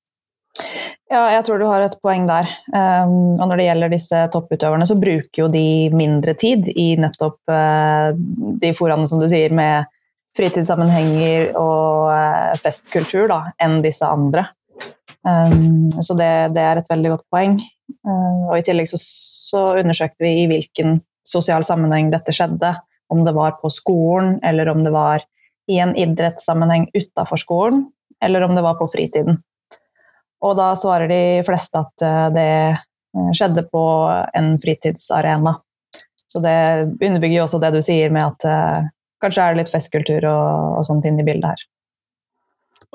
ja, 1.13 1.27
jeg 1.37 1.45
tror 1.47 1.61
du 1.61 1.67
har 1.69 1.85
et 1.85 1.99
poeng 2.05 2.25
der. 2.29 2.49
Um, 2.73 3.35
og 3.37 3.45
når 3.49 3.61
det 3.61 3.67
gjelder 3.67 3.93
disse 3.93 4.21
topputøverne, 4.33 4.87
så 4.89 4.97
bruker 5.01 5.45
jo 5.45 5.49
de 5.53 5.91
mindre 5.93 6.35
tid 6.39 6.71
i 6.73 6.95
nettopp 7.01 7.53
uh, 7.53 8.13
de 8.63 8.73
foraene, 8.77 9.09
som 9.09 9.21
du 9.21 9.29
sier, 9.29 9.53
med 9.53 9.89
fritidssammenhenger 10.37 11.53
og 11.61 12.09
uh, 12.09 12.53
festkultur, 12.61 13.29
da, 13.33 13.43
enn 13.61 13.81
disse 13.85 14.09
andre. 14.09 14.47
Um, 15.23 15.93
så 16.03 16.17
det, 16.19 16.33
det, 16.57 16.65
er 16.65 16.81
et 16.81 16.91
veldig 16.91 17.15
godt 17.15 17.27
poeng. 17.33 17.59
Uh, 18.03 18.51
og 18.51 18.59
i 18.59 18.65
tillegg 18.67 18.89
så, 18.91 18.99
så, 19.01 19.65
undersøkte 19.83 20.25
vi 20.25 20.43
i 20.43 20.49
hvilken 20.51 21.01
sosial 21.27 21.65
sammenheng 21.67 22.11
dette 22.13 22.35
skjedde. 22.35 22.75
Om 23.13 23.25
det 23.27 23.35
var 23.37 23.59
på 23.61 23.71
skolen, 23.71 24.39
eller 24.45 24.71
om 24.73 24.85
det 24.85 24.93
var 24.95 25.25
i 25.71 25.79
en 25.79 25.95
idrettssammenheng 25.97 26.89
utafor 26.95 27.41
skolen, 27.41 27.85
eller 28.25 28.43
om 28.43 28.55
det 28.55 28.63
var 28.65 28.79
på 28.79 28.89
fritiden. 28.91 29.43
Og 30.43 30.57
da 30.59 30.73
svarer 30.79 31.11
de 31.11 31.43
fleste 31.47 31.83
at 31.83 32.05
eh, 32.07 32.31
det 32.35 32.49
eh, 32.73 33.31
skjedde 33.37 33.67
på 33.71 33.85
en 34.35 34.55
fritidsarena. 34.59 35.55
Så 36.33 36.41
det 36.43 36.57
underbygger 37.05 37.37
jo 37.37 37.45
også 37.45 37.61
det 37.63 37.75
du 37.75 37.83
sier 37.85 38.13
med 38.15 38.25
at 38.25 38.47
uh, 38.49 38.87
kanskje 39.21 39.45
er 39.45 39.53
det 39.53 39.61
litt 39.61 39.73
festkultur 39.73 40.25
og, 40.25 40.79
og 40.79 40.87
sånt 40.89 41.05
i 41.05 41.13
bildet 41.13 41.45
her. 41.51 41.65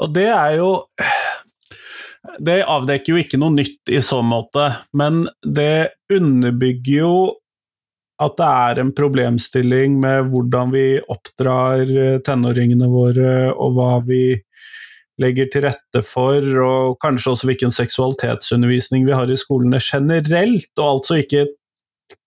Og 0.02 0.16
det 0.16 0.26
er 0.34 0.56
jo 0.58 0.72
Det 2.42 2.56
avdekker 2.66 3.14
jo 3.14 3.20
ikke 3.22 3.38
noe 3.38 3.54
nytt 3.54 3.92
i 3.94 4.02
så 4.02 4.24
måte, 4.26 4.72
men 4.98 5.28
det 5.46 5.94
underbygger 6.12 6.98
jo 6.98 7.14
at 8.18 8.38
det 8.40 8.48
er 8.48 8.82
en 8.82 8.92
problemstilling 8.98 10.00
med 10.02 10.32
hvordan 10.32 10.72
vi 10.74 10.86
oppdrar 11.14 11.86
tenåringene 12.26 12.90
våre, 12.90 13.34
og 13.54 13.76
hva 13.78 13.92
vi 14.08 14.40
legger 15.22 15.50
til 15.54 15.66
rette 15.66 16.04
for, 16.06 16.46
og 16.62 16.98
kanskje 17.02 17.34
også 17.34 17.50
hvilken 17.50 17.74
seksualitetsundervisning 17.74 19.06
vi 19.08 19.16
har 19.18 19.30
i 19.30 19.38
skolene 19.40 19.82
generelt, 19.82 20.72
og 20.78 20.98
altså 20.98 21.20
ikke 21.22 21.48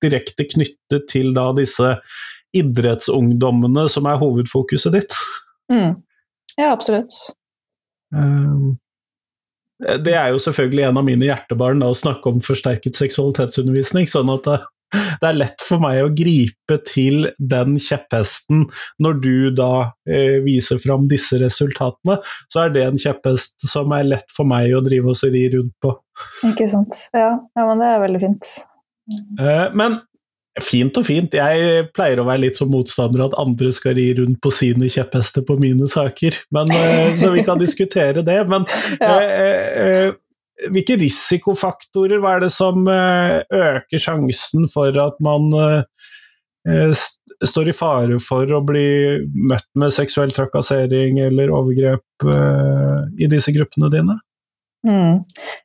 direkte 0.02 0.46
knyttet 0.50 1.06
til 1.10 1.32
da 1.36 1.50
disse 1.56 1.94
idrettsungdommene 2.56 3.86
som 3.90 4.08
er 4.10 4.18
hovedfokuset 4.20 4.94
ditt. 4.96 5.18
Mm. 5.70 6.00
Ja, 6.58 6.72
absolutt. 6.72 7.14
Um, 8.14 8.74
det 9.78 10.12
er 10.18 10.34
jo 10.34 10.42
selvfølgelig 10.42 10.88
en 10.88 10.98
av 11.00 11.06
mine 11.06 11.28
hjertebarn 11.28 11.80
da, 11.80 11.92
å 11.92 11.96
snakke 11.96 12.34
om 12.34 12.42
forsterket 12.44 12.98
seksualitetsundervisning, 12.98 14.10
sånn 14.10 14.32
at 14.34 14.50
det 14.92 15.28
er 15.28 15.38
lett 15.38 15.64
for 15.64 15.82
meg 15.82 16.02
å 16.04 16.10
gripe 16.14 16.78
til 16.88 17.28
den 17.38 17.78
kjepphesten 17.80 18.66
når 19.02 19.20
du 19.22 19.34
da 19.56 19.72
eh, 20.08 20.40
viser 20.44 20.80
fram 20.82 21.08
disse 21.10 21.38
resultatene. 21.40 22.20
Så 22.50 22.64
er 22.64 22.74
det 22.74 22.84
en 22.86 23.00
kjepphest 23.00 23.68
som 23.70 23.92
er 23.96 24.08
lett 24.08 24.30
for 24.34 24.48
meg 24.48 24.74
å 24.76 24.84
drive 24.84 25.14
og 25.14 25.26
ri 25.30 25.46
rundt 25.54 25.74
på. 25.82 25.94
Ikke 26.50 26.68
sant. 26.70 26.96
Ja, 27.16 27.34
ja, 27.38 27.66
men 27.66 27.82
det 27.82 27.90
er 27.90 28.04
veldig 28.04 28.22
fint. 28.22 28.54
Eh, 29.40 29.66
men 29.78 30.00
fint 30.60 30.96
og 30.98 31.06
fint. 31.06 31.36
Jeg 31.36 31.84
pleier 31.94 32.20
å 32.20 32.26
være 32.26 32.44
litt 32.46 32.58
som 32.58 32.70
motstander 32.72 33.26
at 33.28 33.36
andre 33.40 33.70
skal 33.74 33.94
ri 33.98 34.08
rundt 34.18 34.40
på 34.42 34.52
sine 34.54 34.90
kjepphester 34.90 35.44
på 35.46 35.56
mine 35.60 35.88
saker, 35.90 36.42
men, 36.54 36.72
eh, 36.74 37.14
så 37.20 37.30
vi 37.34 37.46
kan 37.46 37.60
diskutere 37.60 38.24
det. 38.26 38.40
Men 38.50 38.66
ja. 39.00 40.10
Hvilke 40.68 40.96
risikofaktorer 41.00 42.20
hva 42.20 42.36
er 42.36 42.44
det 42.44 42.52
som 42.52 42.84
eh, 42.90 43.40
øker 43.48 44.02
sjansen 44.02 44.66
for 44.72 44.96
at 45.00 45.16
man 45.24 45.46
eh, 45.56 46.08
eh, 46.68 47.04
står 47.46 47.70
i 47.70 47.76
fare 47.76 48.18
for 48.20 48.50
å 48.52 48.60
bli 48.66 49.22
møtt 49.48 49.68
med 49.80 49.94
seksuell 49.96 50.34
trakassering 50.36 51.22
eller 51.24 51.52
overgrep 51.56 52.26
i 53.16 53.28
disse 53.32 53.54
gruppene 53.56 53.88
dine? 53.92 54.18
Mm. 54.84 55.22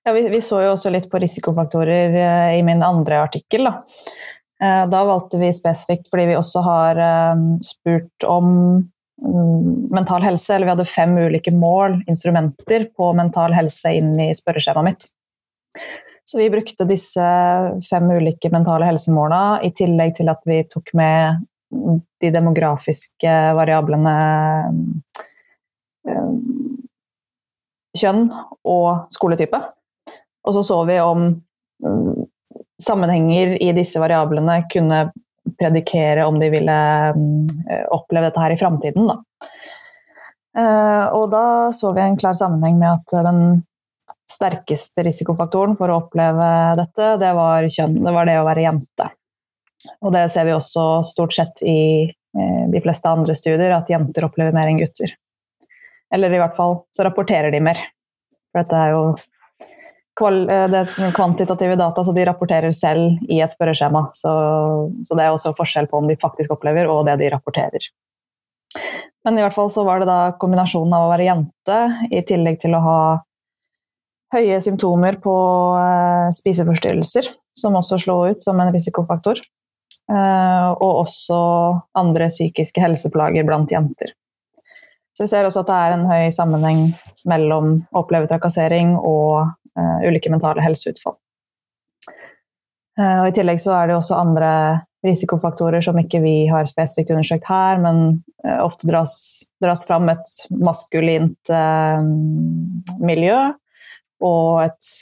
Ja, 0.08 0.14
vi, 0.16 0.24
vi, 0.32 0.40
så 0.44 0.62
jo 0.64 0.72
også 0.76 0.94
litt 0.94 1.10
på 1.12 1.20
risikofaktorer 1.20 2.16
i 2.56 2.62
min 2.64 2.84
andre 2.84 3.20
artikkel. 3.26 3.68
Da, 3.68 4.88
da 4.88 5.04
valgte 5.08 5.40
vi 5.42 5.52
spesifikt 5.56 6.08
fordi 6.12 6.30
vi 6.32 6.40
også 6.40 6.64
har 6.64 7.02
spurt 7.60 8.28
om 8.30 8.56
mental 9.96 10.22
helse, 10.22 10.56
eller 10.56 10.68
vi 10.68 10.74
hadde 10.74 10.88
fem 10.90 11.18
ulike 11.18 11.52
mål, 11.56 12.02
instrumenter, 12.08 12.90
på 12.98 13.14
mental 13.14 13.56
helse 13.56 13.94
inn 13.96 14.12
i 14.20 14.34
spørreskjemaet 14.36 14.90
mitt. 14.90 15.10
Så 16.26 16.40
vi 16.42 16.50
brukte 16.50 16.88
disse 16.90 17.26
fem 17.90 18.12
ulike 18.12 18.50
mentale 18.52 18.88
helsemåla 18.90 19.60
i 19.64 19.72
tillegg 19.76 20.16
til 20.18 20.32
at 20.34 20.48
vi 20.50 20.64
tok 20.70 20.92
med 20.98 21.46
de 22.22 22.32
demografiske 22.34 23.34
variablene 23.58 24.16
eh, 26.10 26.32
kjønn 28.00 28.28
og 28.66 29.12
skoletype. 29.14 29.60
Og 30.46 30.58
så 30.58 30.64
så 30.66 30.80
vi 30.90 30.98
om 31.02 31.28
mm, 31.86 32.26
sammenhenger 32.82 33.56
i 33.62 33.72
disse 33.78 34.02
variablene 34.02 34.64
kunne 34.72 35.06
predikere 35.60 36.26
om 36.26 36.40
de 36.40 36.50
ville 36.54 36.78
mm, 37.16 37.48
oppleve 37.94 38.30
dette 38.30 38.42
her 38.42 38.56
i 38.56 38.60
framtiden. 38.60 39.10
Eh, 40.58 41.06
og 41.16 41.30
da 41.34 41.46
så 41.76 41.92
vi 41.96 42.04
en 42.04 42.18
klar 42.20 42.38
sammenheng 42.38 42.80
med 42.80 42.92
at 42.92 43.16
den 43.28 43.42
sterkeste 44.30 45.04
risikofaktoren 45.06 45.76
for 45.78 45.92
å 45.92 46.00
oppleve 46.04 46.48
dette, 46.80 47.12
det 47.22 47.32
var 47.38 47.68
kjønn. 47.70 48.00
Det 48.04 48.14
var 48.16 48.30
det 48.30 48.40
å 48.42 48.48
være 48.48 48.66
jente. 48.66 49.10
Og 50.02 50.14
det 50.16 50.26
ser 50.34 50.48
vi 50.48 50.56
også 50.56 51.04
stort 51.06 51.36
sett 51.36 51.62
i 51.66 51.80
eh, 52.06 52.64
de 52.72 52.82
fleste 52.84 53.12
andre 53.12 53.36
studier, 53.38 53.76
at 53.76 53.92
jenter 53.92 54.28
opplever 54.28 54.56
mer 54.56 54.72
enn 54.72 54.82
gutter. 54.82 55.14
Eller 56.14 56.34
i 56.34 56.42
hvert 56.42 56.56
fall 56.58 56.82
så 56.96 57.06
rapporterer 57.06 57.54
de 57.54 57.62
mer. 57.64 57.80
For 58.52 58.64
dette 58.64 58.82
er 58.82 58.96
jo 58.96 59.06
det 60.16 60.82
kvantitative 61.16 61.76
data, 61.76 62.04
så 62.04 62.14
de 62.16 62.26
rapporterer 62.26 62.72
selv 62.72 63.20
i 63.30 63.42
et 63.44 63.52
spørreskjema. 63.52 64.06
Så, 64.16 64.32
så, 65.04 65.18
det 65.18 65.26
er 65.26 65.34
også 65.34 65.56
forskjell 65.58 65.90
på 65.92 66.00
om 66.00 66.08
de 66.08 66.18
faktisk 66.20 66.56
opplever, 66.56 66.88
og 66.88 67.06
det 67.10 67.18
de 67.20 67.32
rapporterer. 67.34 67.90
Men 69.26 69.40
i 69.40 69.44
hvert 69.44 69.56
fall 69.56 69.72
så 69.74 69.84
var 69.84 70.00
det 70.00 70.08
da 70.10 70.36
kombinasjonen 70.40 70.94
av 70.94 71.08
å 71.08 71.12
være 71.12 71.28
jente 71.28 71.80
i 72.14 72.22
tillegg 72.28 72.60
til 72.62 72.78
å 72.78 72.84
ha 72.86 73.00
høye 74.36 74.60
symptomer 74.62 75.18
på 75.24 75.36
eh, 75.80 76.30
spiseforstyrrelser, 76.36 77.32
som 77.58 77.78
også 77.80 78.00
slo 78.06 78.20
ut 78.30 78.44
som 78.44 78.60
en 78.62 78.72
risikofaktor. 78.76 79.42
Eh, 80.06 80.70
og 80.76 81.02
også 81.02 81.40
andre 81.98 82.30
psykiske 82.30 82.84
helseplager 82.84 83.48
blant 83.48 83.72
jenter. 83.74 84.14
Så 85.16 85.24
vi 85.24 85.32
ser 85.32 85.48
også 85.48 85.64
at 85.64 85.72
det 85.72 85.82
er 85.82 85.96
en 85.96 86.08
høy 86.10 86.32
sammenheng 86.36 86.82
mellom 87.26 87.78
å 87.90 88.04
oppleve 88.04 88.30
trakassering 88.30 88.94
og 89.00 89.48
ulike 90.08 90.32
mentale 90.32 90.64
helseutfall. 90.64 91.18
Uh, 93.00 93.24
og 93.24 93.30
I 93.30 93.36
tillegg 93.36 93.60
så 93.60 93.74
er 93.76 93.90
det 93.90 93.98
også 93.98 94.18
andre 94.18 94.52
risikofaktorer 95.06 95.84
som 95.86 95.98
ikke 96.00 96.22
vi 96.24 96.36
har 96.50 96.68
spesifikt 96.70 97.12
undersøkt 97.14 97.48
her, 97.50 97.82
men 97.84 98.06
uh, 98.46 98.62
ofte 98.64 98.88
dras, 98.90 99.16
dras, 99.62 99.84
fram 99.88 100.08
et 100.14 100.38
maskulint 100.56 101.52
miljø 103.04 103.36
og 104.24 104.64
et 104.64 104.94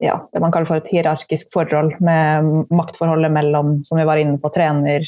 ja, 0.00 0.14
det 0.32 0.40
man 0.40 0.52
kaller 0.54 0.68
for 0.68 0.80
et 0.80 0.88
hierarkisk 0.88 1.50
forhold 1.52 1.98
med 2.00 2.70
maktforholdet 2.72 3.32
mellom, 3.34 3.80
som 3.84 3.98
vi 4.00 4.06
var 4.08 4.16
inne 4.16 4.38
på, 4.40 4.48
trener, 4.54 5.04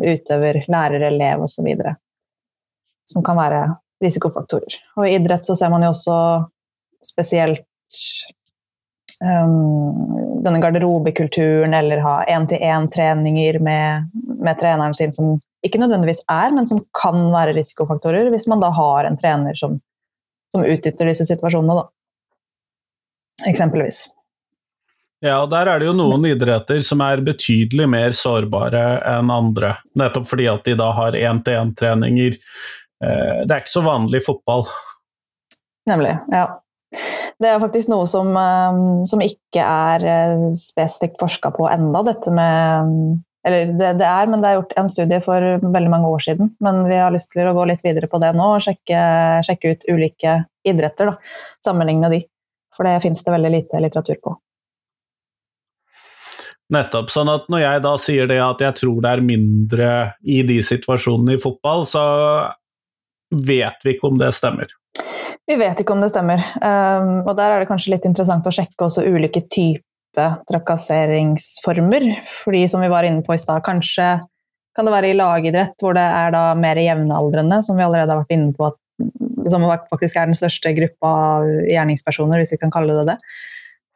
utøver, 0.00 0.62
lærer, 0.72 1.04
elev 1.10 1.42
osv 1.44 1.66
som 3.12 3.24
kan 3.24 3.38
være 3.38 3.60
risikofaktorer. 4.02 4.78
Og 4.96 5.06
I 5.06 5.16
idrett 5.18 5.46
så 5.46 5.56
ser 5.58 5.70
man 5.72 5.84
jo 5.86 5.92
også 5.92 6.16
spesielt 7.02 7.64
um, 9.22 10.42
denne 10.44 10.60
garderobekulturen, 10.62 11.74
eller 11.74 12.02
ha 12.04 12.16
én-til-én-treninger 12.24 13.58
med, 13.62 14.10
med, 14.38 14.58
treneren 14.60 14.96
sin 14.98 15.14
som 15.14 15.36
ikke 15.66 15.80
nødvendigvis 15.82 16.24
er, 16.30 16.50
men 16.54 16.66
som 16.66 16.82
kan 17.02 17.28
være 17.32 17.54
risikofaktorer, 17.58 18.30
hvis 18.34 18.48
man 18.50 18.62
da 18.62 18.72
har 18.74 19.06
en 19.06 19.18
trener 19.18 19.58
som, 19.58 19.78
som 20.52 20.64
utnytter 20.66 21.12
disse 21.12 21.28
situasjonene, 21.28 21.78
da. 21.82 21.86
Eksempelvis. 23.50 24.08
Ja, 25.22 25.36
og 25.44 25.52
der 25.52 25.68
er 25.70 25.78
det 25.78 25.86
jo 25.86 25.94
noen 25.94 26.24
idretter 26.26 26.80
som 26.82 27.02
er 27.06 27.22
betydelig 27.22 27.86
mer 27.90 28.14
sårbare 28.18 28.82
enn 29.06 29.30
andre. 29.30 29.76
Nettopp 29.98 30.26
fordi 30.26 30.48
at 30.50 30.66
de 30.66 30.74
da 30.80 30.88
har 30.96 31.14
én-til-én-treninger 31.14 32.40
Eh, 33.02 33.42
det 33.46 33.50
er 33.50 33.62
ikke 33.62 33.74
så 33.74 33.84
vanlig 33.84 34.20
i 34.20 34.24
fotball. 34.24 34.66
Nemlig, 35.90 36.14
ja. 36.30 36.46
Det 37.40 37.48
er 37.48 37.60
faktisk 37.62 37.90
noe 37.92 38.06
som, 38.10 38.30
eh, 38.36 38.80
som 39.08 39.22
ikke 39.24 39.64
er 39.64 40.06
eh, 40.08 40.46
spesifikt 40.58 41.20
forska 41.20 41.52
på 41.56 41.68
enda, 41.70 42.04
dette 42.06 42.32
med 42.34 43.20
Eller 43.44 43.72
det, 43.74 43.88
det, 43.98 44.06
er, 44.06 44.28
men 44.30 44.42
det 44.42 44.50
er 44.50 44.60
gjort 44.60 44.76
en 44.78 44.88
studie 44.88 45.18
for 45.24 45.42
veldig 45.62 45.90
mange 45.90 46.06
år 46.06 46.22
siden. 46.22 46.52
Men 46.62 46.84
vi 46.86 47.00
har 47.00 47.10
lyst 47.10 47.32
til 47.32 47.48
å 47.48 47.54
gå 47.56 47.64
litt 47.66 47.82
videre 47.82 48.06
på 48.06 48.20
det 48.22 48.30
nå 48.38 48.52
og 48.54 48.62
sjekke, 48.62 49.00
sjekke 49.42 49.72
ut 49.72 49.88
ulike 49.90 50.36
idretter. 50.62 51.10
Da. 51.10 51.34
Sammenligne 51.64 52.12
de. 52.12 52.20
For 52.76 52.86
det 52.86 53.00
fins 53.02 53.24
det 53.26 53.34
veldig 53.34 53.50
lite 53.50 53.80
litteratur 53.82 54.20
på. 54.22 54.36
Nettopp. 56.72 57.10
sånn 57.12 57.30
at 57.32 57.48
Når 57.52 57.64
jeg 57.64 57.82
da 57.84 57.94
sier 58.00 58.28
det 58.30 58.38
at 58.42 58.62
jeg 58.64 58.78
tror 58.80 59.02
det 59.04 59.10
er 59.10 59.24
mindre 59.26 59.90
i 60.22 60.40
de 60.46 60.60
situasjonene 60.64 61.36
i 61.36 61.42
fotball, 61.42 61.84
så 61.88 62.04
vet 63.32 63.84
vi 63.84 63.96
ikke 63.96 64.08
om 64.12 64.20
det 64.20 64.32
stemmer. 64.36 64.70
Vi 65.50 65.56
vet 65.58 65.80
ikke 65.82 65.94
om 65.94 66.02
det 66.02 66.12
stemmer. 66.12 66.42
Um, 66.62 67.22
og 67.26 67.34
der 67.38 67.50
er 67.50 67.62
det 67.62 67.70
kanskje 67.70 67.96
litt 67.96 68.06
interessant 68.08 68.46
å 68.46 68.54
sjekke 68.54 68.86
også 68.86 69.04
ulike 69.08 69.42
typer 69.48 70.38
trakasseringsformer. 70.48 72.06
Fordi 72.28 72.66
som 72.70 72.82
vi 72.84 72.90
var 72.92 73.08
inne 73.08 73.24
på 73.26 73.34
i 73.34 73.40
stad, 73.40 73.62
kanskje 73.66 74.14
kan 74.76 74.88
det 74.88 74.94
være 74.94 75.10
i 75.12 75.16
lagidrett 75.18 75.82
hvor 75.82 75.96
det 75.96 76.04
er 76.04 76.32
da 76.32 76.44
mer 76.56 76.78
jevnaldrende, 76.80 77.60
som 77.64 77.76
vi 77.76 77.84
allerede 77.84 78.14
har 78.14 78.22
vært 78.22 78.36
inne 78.36 78.54
på, 78.56 78.70
at, 78.70 78.78
som 79.50 79.66
faktisk 79.90 80.16
er 80.16 80.30
den 80.30 80.38
største 80.38 80.72
gruppa 80.76 81.10
av 81.32 81.48
gjerningspersoner, 81.68 82.40
hvis 82.40 82.54
vi 82.54 82.60
kan 82.62 82.72
kalle 82.72 82.96
det 83.00 83.08
det. 83.12 83.18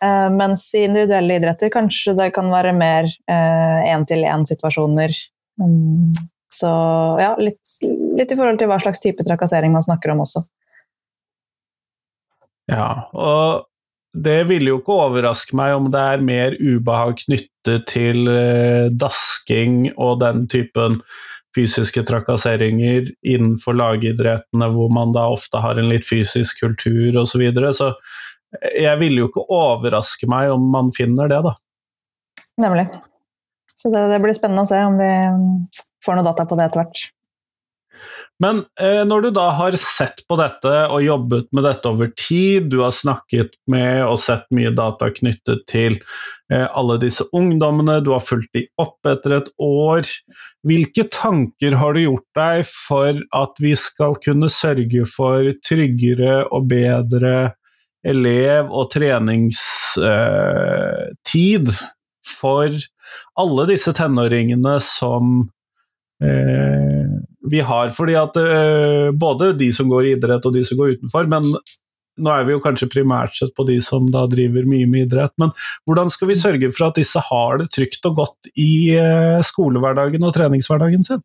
Uh, 0.05 0.29
mens 0.35 0.67
i 0.77 0.85
individuelle 0.85 1.39
idretter 1.39 1.73
kanskje 1.73 2.17
det 2.19 2.33
kan 2.37 2.51
være 2.53 2.75
mer 2.77 3.09
én-til-én-situasjoner. 3.31 5.15
Uh, 5.63 5.69
um, 5.69 6.11
så 6.53 6.69
ja, 7.21 7.33
litt, 7.41 7.63
litt, 8.17 8.31
i 8.31 8.37
forhold 8.37 8.61
til 8.61 8.69
hva 8.71 8.77
slags 8.81 9.01
type 9.03 9.25
trakassering 9.27 9.73
man 9.73 9.85
snakker 9.85 10.13
om 10.13 10.23
også. 10.25 10.45
Ja, 12.71 13.07
og 13.15 13.67
det 14.17 14.47
ville 14.49 14.73
jo 14.73 14.81
ikke 14.81 14.97
overraske 14.97 15.57
meg 15.59 15.75
om 15.77 15.91
det 15.93 16.01
er 16.01 16.25
mer 16.25 16.57
ubehag 16.57 17.19
knyttet 17.21 17.89
til 17.91 18.31
eh, 18.33 18.89
dasking 18.91 19.91
og 19.93 20.21
den 20.23 20.47
typen 20.51 21.01
fysiske 21.57 22.03
trakasseringer 22.09 23.11
innenfor 23.25 23.77
lagidrettene, 23.77 24.69
hvor 24.73 24.91
man 24.93 25.13
da 25.17 25.27
ofte 25.33 25.61
har 25.63 25.81
en 25.81 25.91
litt 25.93 26.07
fysisk 26.09 26.61
kultur 26.65 27.17
osv. 27.17 27.31
Så, 27.33 27.41
videre. 27.41 27.73
så 27.77 27.93
jeg 28.77 29.01
ville 29.01 29.23
jo 29.23 29.31
ikke 29.31 29.47
overraske 29.53 30.29
meg 30.31 30.53
om 30.55 30.65
man 30.73 30.93
finner 30.97 31.31
det, 31.33 31.43
da. 31.47 31.55
Nemlig. 32.61 32.87
Så 33.77 33.93
det, 33.93 34.07
det 34.13 34.21
blir 34.25 34.37
spennende 34.37 34.65
å 34.65 34.69
se 34.69 34.81
om 34.85 34.97
vi 35.01 35.13
får 36.05 36.17
noe 36.17 36.27
data 36.27 36.47
på 36.49 36.57
det 36.57 36.69
etter 36.69 36.83
hvert. 36.83 37.03
Men 38.42 38.59
eh, 38.81 39.05
når 39.09 39.20
du 39.25 39.31
da 39.38 39.46
har 39.57 39.72
sett 39.81 40.18
på 40.29 40.37
dette 40.37 40.72
og 40.92 41.05
jobbet 41.05 41.46
med 41.57 41.64
dette 41.64 41.88
over 41.88 42.11
tid, 42.20 42.68
du 42.72 42.81
har 42.83 42.92
snakket 42.92 43.55
med 43.72 44.05
og 44.05 44.18
sett 44.20 44.44
mye 44.55 44.70
data 44.77 45.09
knyttet 45.14 45.64
til 45.70 45.96
eh, 46.53 46.66
alle 46.66 46.99
disse 47.01 47.25
ungdommene, 47.37 48.01
du 48.05 48.11
har 48.12 48.20
fulgt 48.25 48.53
de 48.57 48.66
opp 48.83 49.07
etter 49.09 49.33
et 49.38 49.49
år, 49.62 50.03
hvilke 50.68 51.05
tanker 51.14 51.72
har 51.81 51.92
du 51.96 52.01
gjort 52.05 52.29
deg 52.37 52.64
for 52.68 53.12
at 53.40 53.53
vi 53.62 53.75
skal 53.81 54.16
kunne 54.20 54.49
sørge 54.53 55.07
for 55.09 55.53
tryggere 55.64 56.44
og 56.51 56.68
bedre 56.68 57.55
elev- 58.07 58.68
og 58.68 58.90
treningstid 58.92 61.68
eh, 61.72 61.77
for 62.37 62.68
alle 63.40 63.64
disse 63.72 63.92
tenåringene 63.96 64.77
som 64.85 65.49
Eh, 66.16 66.96
vi 67.51 67.63
har. 67.65 67.91
Fordi 67.97 68.17
at 68.19 68.39
uh, 68.39 69.11
både 69.17 69.53
de 69.59 69.73
som 69.75 69.91
går 69.91 70.07
i 70.07 70.15
idrett 70.17 70.47
og 70.47 70.55
de 70.57 70.65
som 70.67 70.81
går 70.81 70.97
utenfor, 70.97 71.29
men 71.33 71.47
nå 72.17 72.33
er 72.33 72.47
vi 72.49 72.55
jo 72.55 72.63
kanskje 72.65 72.89
primært 72.89 73.37
sett 73.37 73.53
på 73.57 73.67
de 73.69 73.77
som 73.85 74.07
da 74.13 74.25
driver 74.31 74.65
mye 74.69 74.89
med 74.89 75.07
idrett. 75.07 75.35
Men 75.41 75.53
hvordan 75.89 76.11
skal 76.13 76.31
vi 76.31 76.39
sørge 76.41 76.73
for 76.73 76.89
at 76.89 76.99
disse 77.01 77.21
har 77.29 77.61
det 77.61 77.69
trygt 77.75 78.09
og 78.09 78.23
godt 78.23 78.51
i 78.57 78.97
uh, 78.97 79.39
skolehverdagen 79.45 80.25
og 80.25 80.35
treningshverdagen 80.37 81.07
sin? 81.07 81.23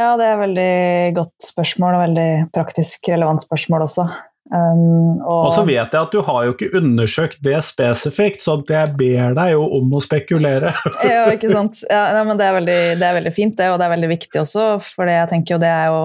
Ja, 0.00 0.14
det 0.16 0.24
er 0.24 0.34
et 0.34 0.40
veldig 0.46 0.74
godt 1.18 1.36
spørsmål, 1.44 1.98
og 1.98 2.04
veldig 2.06 2.30
praktisk 2.54 3.12
relevant 3.12 3.44
spørsmål 3.44 3.84
også. 3.84 4.06
Um, 4.50 5.20
og, 5.22 5.46
og, 5.46 5.52
så 5.54 5.62
vet 5.64 5.94
jeg 5.94 6.02
at 6.02 6.12
du 6.12 6.18
har 6.26 6.46
jo 6.48 6.54
ikke 6.56 6.72
undersøkt 6.80 7.38
det 7.46 7.60
spesifikt, 7.64 8.42
så 8.42 8.58
jeg 8.68 8.96
ber 8.98 9.36
deg 9.38 9.52
jo 9.54 9.62
om 9.78 9.94
å 9.94 10.02
spekulere. 10.02 10.74
ja, 11.12 11.24
ikke 11.32 11.52
sant. 11.52 11.84
Ja, 11.88 12.08
nei, 12.16 12.24
men 12.28 12.40
det 12.40 12.48
er, 12.48 12.56
veldig, 12.58 12.80
det 13.00 13.06
er, 13.06 13.16
veldig, 13.20 13.34
fint, 13.36 13.56
det, 13.58 13.70
og 13.72 13.78
det 13.80 13.86
er 13.86 13.94
veldig 13.94 14.10
viktig 14.12 14.42
også, 14.42 14.66
for 14.84 15.12
jeg 15.12 15.30
tenker 15.30 15.56
jo 15.56 15.62
det 15.62 15.70
er 15.70 15.88
jo 15.92 16.02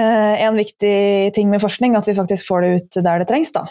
eh, 0.00 0.42
en 0.48 0.58
viktig 0.58 0.96
ting 1.36 1.52
med 1.52 1.62
forskning, 1.62 1.94
at 1.98 2.08
vi 2.08 2.16
faktisk 2.16 2.48
får 2.48 2.64
det 2.64 2.74
ut 2.74 3.00
der 3.04 3.22
det 3.22 3.28
trengs, 3.30 3.52
da. 3.54 3.66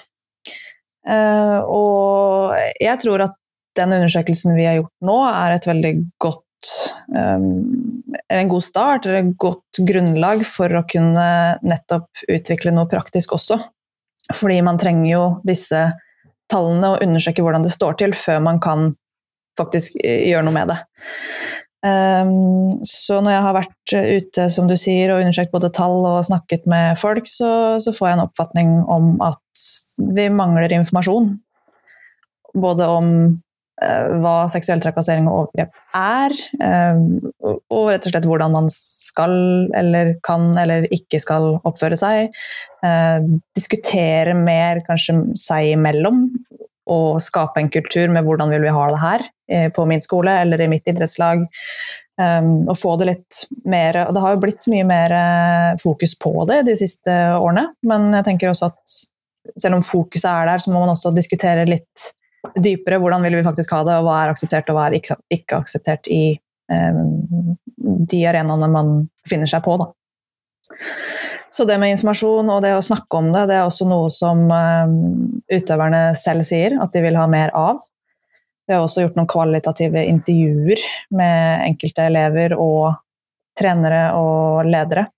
Eh, 1.10 1.60
og 1.66 2.56
jeg 2.80 3.02
tror 3.02 3.26
at 3.26 3.38
den 3.80 3.98
undersøkelsen 3.98 4.56
vi 4.56 4.68
har 4.68 4.80
gjort 4.80 4.94
nå, 5.08 5.18
er 5.32 5.56
et 5.56 5.68
veldig 5.68 5.94
godt 6.22 6.72
um, 7.16 8.01
en 8.32 8.52
god 8.52 8.64
start 8.66 9.06
eller 9.06 9.22
et 9.22 9.36
godt 9.42 9.82
grunnlag 9.88 10.46
for 10.48 10.74
å 10.78 10.86
kunne 10.90 11.28
nettopp 11.62 12.26
utvikle 12.32 12.74
noe 12.76 12.90
praktisk 12.92 13.36
også. 13.38 13.60
Fordi 14.36 14.62
man 14.64 14.80
trenger 14.82 15.10
jo 15.12 15.26
disse 15.48 15.90
tallene 16.52 16.94
og 16.94 17.04
undersøke 17.04 17.44
hvordan 17.44 17.66
det 17.66 17.74
står 17.74 18.00
til, 18.02 18.16
før 18.16 18.42
man 18.44 18.62
kan 18.64 18.94
faktisk 19.60 20.00
eh, 20.04 20.28
gjøre 20.32 20.48
noe 20.48 20.56
med 20.56 20.72
det. 20.72 20.80
Um, 21.82 22.70
så 22.86 23.18
når 23.26 23.34
jeg 23.34 23.44
har 23.46 23.56
vært 23.58 23.94
ute 24.22 24.44
som 24.54 24.68
du 24.70 24.76
sier, 24.78 25.12
og 25.12 25.24
undersøkt 25.24 25.54
både 25.54 25.72
tall 25.74 26.04
og 26.06 26.26
snakket 26.28 26.68
med 26.70 27.00
folk, 27.02 27.30
så, 27.30 27.80
så 27.82 27.94
får 27.96 28.08
jeg 28.08 28.20
en 28.20 28.26
oppfatning 28.28 28.76
om 28.86 29.16
at 29.26 29.66
vi 30.16 30.28
mangler 30.34 30.78
informasjon. 30.78 31.34
Både 32.62 32.88
om 32.92 33.08
hva 34.22 34.36
seksuell 34.52 34.82
trakassering 34.84 35.28
og 35.30 35.38
overgrep 35.40 35.74
er, 35.98 36.36
eh, 36.62 37.00
og 37.42 37.90
rett 37.90 38.06
og 38.06 38.14
slett 38.14 38.28
hvordan 38.30 38.54
man 38.54 38.70
skal 38.74 39.34
eller 39.78 40.16
kan 40.26 40.52
eller 40.62 40.86
ikke 40.94 41.22
skal 41.24 41.56
oppføre 41.68 41.98
seg. 42.00 42.36
Eh, 42.86 43.20
diskutere 43.58 44.36
mer 44.38 44.84
kanskje 44.86 45.18
seg 45.40 45.74
imellom, 45.74 46.28
og 46.92 47.22
skape 47.24 47.62
en 47.62 47.72
kultur 47.72 48.10
med 48.12 48.26
hvordan 48.26 48.52
vil 48.52 48.66
vi 48.66 48.74
ha 48.74 48.88
det 48.90 49.00
her 49.00 49.28
på 49.72 49.84
min 49.88 50.02
skole 50.04 50.34
eller 50.42 50.60
i 50.64 50.68
mitt 50.68 50.88
idrettslag. 50.90 51.46
Og 52.20 52.72
få 52.76 52.96
det 53.00 53.08
litt 53.08 53.40
mer 53.70 53.98
Og 54.08 54.12
det 54.14 54.24
har 54.24 54.34
jo 54.34 54.42
blitt 54.42 54.66
mye 54.68 54.84
mer 54.88 55.14
fokus 55.80 56.18
på 56.20 56.34
det 56.50 56.66
de 56.68 56.76
siste 56.76 57.14
årene, 57.38 57.70
men 57.88 58.10
jeg 58.18 58.28
tenker 58.28 58.52
også 58.52 58.72
at 58.74 58.98
selv 59.56 59.78
om 59.78 59.86
fokuset 59.86 60.28
er 60.28 60.50
der, 60.52 60.64
så 60.64 60.74
må 60.74 60.82
man 60.82 60.92
også 60.94 61.14
diskutere 61.16 61.70
litt 61.70 62.12
dypere 62.58 63.00
hvordan 63.02 63.24
vil 63.26 63.38
vi 63.40 63.46
faktisk 63.46 63.74
ha 63.76 63.84
det, 63.88 63.98
og 64.00 64.08
hva 64.08 64.22
er 64.24 64.34
akseptert 64.34 64.70
og 64.72 64.78
hva 64.78 64.88
er 64.90 64.98
ikke, 64.98 65.60
akseptert 65.60 66.10
i 66.12 66.24
eh, 66.72 67.02
de 68.12 68.22
arenaene 68.30 68.72
man 68.72 68.96
befinner 69.24 69.50
seg 69.50 69.64
på. 69.66 69.78
Da. 69.82 69.92
Så 71.52 71.66
det 71.68 71.78
med 71.82 71.94
informasjon 71.94 72.50
og 72.50 72.62
det 72.64 72.74
å 72.78 72.84
snakke 72.86 73.20
om 73.20 73.32
det, 73.34 73.46
det 73.52 73.60
er 73.60 73.68
også 73.68 73.88
noe 73.90 74.10
som 74.14 74.46
eh, 74.56 74.98
utøverne 75.58 76.04
selv 76.18 76.48
sier 76.48 76.78
at 76.82 76.94
de 76.96 77.06
vil 77.06 77.20
ha 77.20 77.28
mer 77.32 77.54
av. 77.58 77.84
Vi 78.68 78.76
har 78.76 78.86
også 78.86 79.04
gjort 79.04 79.18
noen 79.20 79.30
kvalitative 79.30 80.06
intervjuer 80.08 80.84
med 81.18 81.66
enkelte 81.66 82.06
elever 82.08 82.56
og 82.56 82.94
trenere 83.60 84.06
og 84.16 84.70
ledere. 84.70 85.10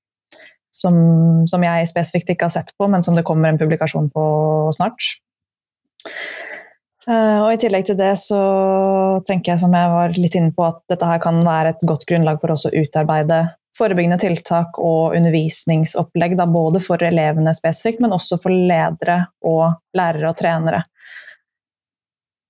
Som, 0.73 0.95
som, 1.45 1.61
jeg 1.61 1.85
spesifikt 1.85 2.31
ikke 2.33 2.47
har 2.47 2.53
sett 2.55 2.71
på, 2.73 2.87
men 2.89 3.03
som 3.05 3.13
det 3.13 3.21
kommer 3.27 3.51
en 3.51 3.59
publikasjon 3.61 4.07
på 4.09 4.23
snart. 4.73 5.05
Eh, 7.07 7.39
og 7.43 7.49
I 7.51 7.59
tillegg 7.59 7.87
til 7.87 7.97
det 7.99 8.13
så 8.21 8.39
tenker 9.27 9.53
jeg 9.53 9.63
som 9.63 9.73
jeg 9.75 9.91
var 9.91 10.15
litt 10.15 10.37
inne 10.39 10.53
på, 10.55 10.67
at 10.69 10.79
dette 10.91 11.09
her 11.09 11.19
kan 11.23 11.41
være 11.43 11.73
et 11.73 11.85
godt 11.87 12.07
grunnlag 12.09 12.39
for 12.41 12.55
oss 12.55 12.67
å 12.69 12.73
utarbeide 12.73 13.43
forebyggende 13.73 14.19
tiltak 14.21 14.77
og 14.77 15.15
undervisningsopplegg, 15.17 16.37
da, 16.37 16.45
både 16.47 16.81
for 16.83 17.01
elevene 17.03 17.55
spesifikt, 17.57 18.03
men 18.03 18.13
også 18.15 18.37
for 18.41 18.53
ledere 18.53 19.23
og 19.49 19.97
lærere 19.97 20.29
og 20.29 20.37
trenere. 20.39 20.83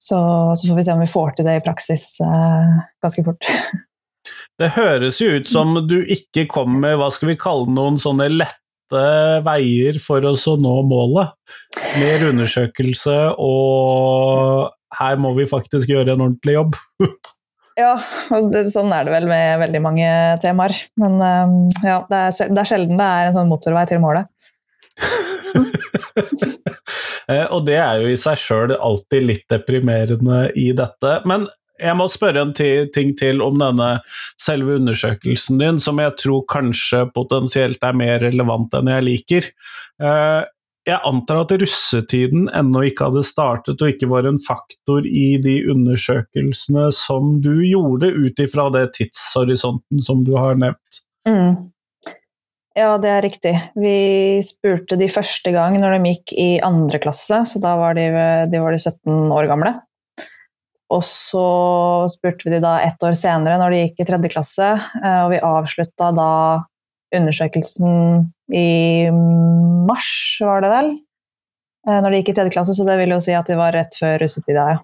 Så, 0.03 0.17
så, 0.59 0.67
får 0.67 0.75
vi 0.75 0.83
se 0.83 0.93
om 0.93 1.01
vi 1.01 1.07
får 1.07 1.37
til 1.37 1.47
det 1.47 1.57
i 1.61 1.63
praksis 1.63 2.05
eh, 2.21 2.77
ganske 3.03 3.25
fort. 3.25 3.49
Det 4.61 4.67
høres 4.75 5.17
jo 5.19 5.31
ut 5.33 5.47
som 5.49 5.73
du 5.89 5.95
ikke 6.13 6.43
kom 6.51 6.75
med 6.83 6.93
hva 6.99 7.07
skal 7.11 7.31
vi 7.31 7.39
kalle 7.41 7.71
noen 7.73 7.97
sånne 7.99 8.27
lette 8.29 8.62
veier 9.45 9.99
for 10.03 10.25
oss 10.29 10.45
å 10.51 10.56
nå 10.62 10.75
målet. 10.89 11.34
Mer 12.01 12.27
undersøkelse, 12.29 13.17
og 13.41 14.71
her 14.99 15.19
må 15.21 15.34
vi 15.38 15.49
faktisk 15.49 15.89
gjøre 15.93 16.15
en 16.15 16.27
ordentlig 16.29 16.60
jobb. 16.60 16.79
Ja, 17.73 17.95
det, 18.53 18.67
sånn 18.69 18.91
er 18.93 19.08
det 19.08 19.13
vel 19.15 19.23
med 19.25 19.56
veldig 19.63 19.79
mange 19.82 20.10
temaer. 20.43 20.75
Men 21.01 21.15
um, 21.17 21.56
ja, 21.82 22.03
det 22.06 22.19
er, 22.27 22.51
det 22.53 22.62
er, 22.62 22.67
sjelden 22.69 22.99
det 23.01 23.08
er 23.08 23.29
en 23.29 23.38
sånn 23.39 23.49
motorvei 23.49 23.88
til 23.89 24.03
målet. 24.03 24.29
Eh, 27.32 27.45
og 27.56 27.62
det 27.63 27.77
er 27.79 28.01
jo 28.03 28.10
i 28.12 28.17
seg 28.19 28.36
sjøl 28.36 28.73
alltid 28.75 29.23
litt 29.23 29.45
deprimerende 29.47 30.41
i 30.60 30.65
dette. 30.75 31.13
Men 31.23 31.45
jeg 31.81 31.97
må 31.97 32.07
spørre 32.12 32.43
en 32.45 32.53
ting 32.53 33.13
til 33.17 33.41
om 33.43 33.57
denne 33.62 33.89
selve 34.41 34.77
undersøkelsen 34.79 35.62
din, 35.62 35.79
som 35.81 36.01
jeg 36.01 36.15
tror 36.21 36.43
kanskje 36.51 37.05
potensielt 37.15 37.83
er 37.83 37.97
mer 37.97 38.19
relevant 38.23 38.75
enn 38.77 38.91
jeg 38.93 39.07
liker. 39.07 39.49
Eh, 40.03 40.41
jeg 40.83 40.99
antar 41.07 41.45
at 41.45 41.53
russetiden 41.62 42.49
ennå 42.51 42.81
ikke 42.89 43.07
hadde 43.07 43.23
startet 43.23 43.81
og 43.81 43.93
ikke 43.93 44.09
var 44.12 44.27
en 44.27 44.39
faktor 44.43 45.05
i 45.07 45.38
de 45.43 45.62
undersøkelsene 45.71 46.89
som 46.95 47.38
du 47.43 47.53
gjorde, 47.63 48.12
ut 48.12 48.41
ifra 48.43 48.67
det 48.73 48.89
tidshorisonten 48.97 50.03
som 50.03 50.25
du 50.27 50.33
har 50.36 50.59
nevnt? 50.59 51.05
Mm. 51.27 51.71
Ja, 52.75 52.97
det 52.97 53.09
er 53.13 53.23
riktig. 53.23 53.53
Vi 53.79 53.95
spurte 54.43 54.97
de 54.99 55.07
første 55.13 55.53
gang 55.53 55.77
når 55.79 55.95
de 55.95 56.13
gikk 56.15 56.36
i 56.41 56.49
andre 56.65 56.99
klasse, 56.99 57.43
så 57.47 57.62
da 57.63 57.75
var 57.79 57.95
de, 57.95 58.09
de, 58.49 58.59
var 58.59 58.75
de 58.75 58.81
17 58.81 59.31
år 59.38 59.47
gamle. 59.51 59.75
Og 60.93 61.01
så 61.06 61.47
spurte 62.12 62.45
vi 62.45 62.53
de 62.53 62.62
da 62.63 62.77
ett 62.86 63.01
år 63.06 63.15
senere, 63.17 63.58
når 63.62 63.73
de 63.73 63.82
gikk 63.82 64.03
i 64.03 64.08
tredje 64.08 64.32
klasse, 64.36 64.69
eh, 65.01 65.19
og 65.23 65.34
vi 65.34 65.41
avslutta 65.41 66.12
da 66.13 66.32
undersøkelsen 67.13 68.29
i 68.53 69.10
mars, 69.88 70.13
var 70.41 70.63
det 70.65 70.71
vel? 70.73 70.89
Eh, 71.88 71.99
når 71.99 72.10
de 72.10 72.21
gikk 72.21 72.34
i 72.34 72.38
tredje 72.39 72.56
klasse, 72.56 72.75
så 72.77 72.86
det 72.88 72.97
vil 73.01 73.15
jo 73.15 73.21
si 73.23 73.34
at 73.38 73.49
de 73.49 73.58
var 73.60 73.73
rett 73.75 73.97
før 73.97 74.19
russetida, 74.23 74.67
ja. 74.75 74.82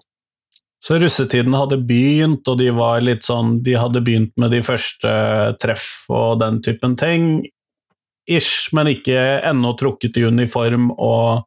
Så 0.80 0.96
russetiden 0.96 1.52
hadde 1.52 1.76
begynt, 1.84 2.46
og 2.48 2.56
de 2.56 2.70
var 2.72 3.02
litt 3.04 3.26
sånn 3.26 3.58
De 3.60 3.74
hadde 3.76 4.00
begynt 4.00 4.32
med 4.40 4.54
de 4.54 4.62
første 4.64 5.10
treff 5.60 6.06
og 6.08 6.38
den 6.40 6.62
typen 6.64 6.94
ting, 6.96 7.26
ish, 8.24 8.70
men 8.72 8.88
ikke 8.88 9.18
ennå 9.44 9.74
trukket 9.76 10.16
i 10.16 10.24
uniform 10.24 10.88
og 10.96 11.44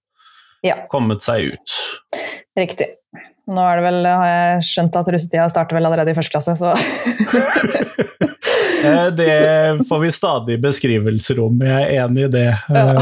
ja. 0.66 0.84
kommet 0.92 1.26
seg 1.26 1.56
ut. 1.56 1.78
Riktig. 2.60 2.92
Nå 3.52 3.64
er 3.68 3.80
det 3.80 3.84
vel, 3.84 4.06
har 4.08 4.30
jeg 4.30 4.68
skjønt 4.70 4.96
at 4.96 5.10
russetida 5.12 5.50
starter 5.52 5.76
vel 5.76 5.90
allerede 5.90 6.14
i 6.14 6.16
første 6.16 6.32
klasse, 6.38 6.56
så 6.56 6.72
Eh, 8.84 9.08
det 9.08 9.86
får 9.88 10.00
vi 10.00 10.12
stadig 10.12 10.62
beskrivelser 10.62 11.40
om, 11.44 11.62
jeg 11.64 11.84
er 11.84 12.06
enig 12.06 12.28
i 12.28 12.32
det. 12.34 12.48
Ja. 12.70 12.96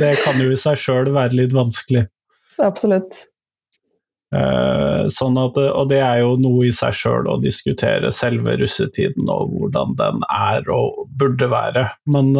det 0.00 0.14
kan 0.24 0.40
jo 0.40 0.52
i 0.52 0.58
seg 0.60 0.80
sjøl 0.80 1.12
være 1.14 1.38
litt 1.38 1.54
vanskelig. 1.56 2.06
Absolutt. 2.62 3.26
Eh, 4.32 5.08
sånn 5.12 5.36
at, 5.40 5.58
og 5.60 5.88
det 5.90 6.00
er 6.04 6.22
jo 6.22 6.36
noe 6.40 6.68
i 6.68 6.74
seg 6.76 6.96
sjøl 6.96 7.28
å 7.28 7.38
diskutere 7.40 8.12
selve 8.16 8.56
russetiden 8.60 9.28
og 9.32 9.52
hvordan 9.56 9.96
den 9.98 10.22
er 10.28 10.68
og 10.72 11.06
burde 11.20 11.48
være. 11.52 11.88
Men 12.12 12.32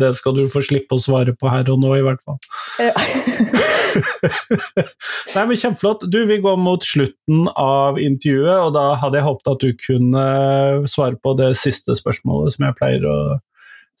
det 0.00 0.14
skal 0.18 0.38
du 0.38 0.44
få 0.50 0.62
slippe 0.66 0.98
å 0.98 1.02
svare 1.02 1.34
på 1.38 1.50
her 1.50 1.70
og 1.70 1.82
nå, 1.82 1.94
i 1.98 2.06
hvert 2.06 2.22
fall. 2.26 2.42
Ja. 2.82 2.94
Nei, 5.34 5.44
men 5.44 5.58
Kjempeflott. 5.58 6.06
Du, 6.12 6.18
vi 6.28 6.40
går 6.42 6.58
mot 6.60 6.84
slutten 6.84 7.46
av 7.58 8.00
intervjuet, 8.00 8.56
og 8.66 8.74
da 8.76 8.86
hadde 9.00 9.20
jeg 9.20 9.26
håpet 9.26 9.52
at 9.52 9.64
du 9.64 9.70
kunne 9.84 10.24
svare 10.90 11.18
på 11.20 11.34
det 11.38 11.52
siste 11.60 11.96
spørsmålet 11.98 12.56
som 12.56 12.66
jeg 12.68 12.78
pleier 12.80 13.06
å 13.08 13.18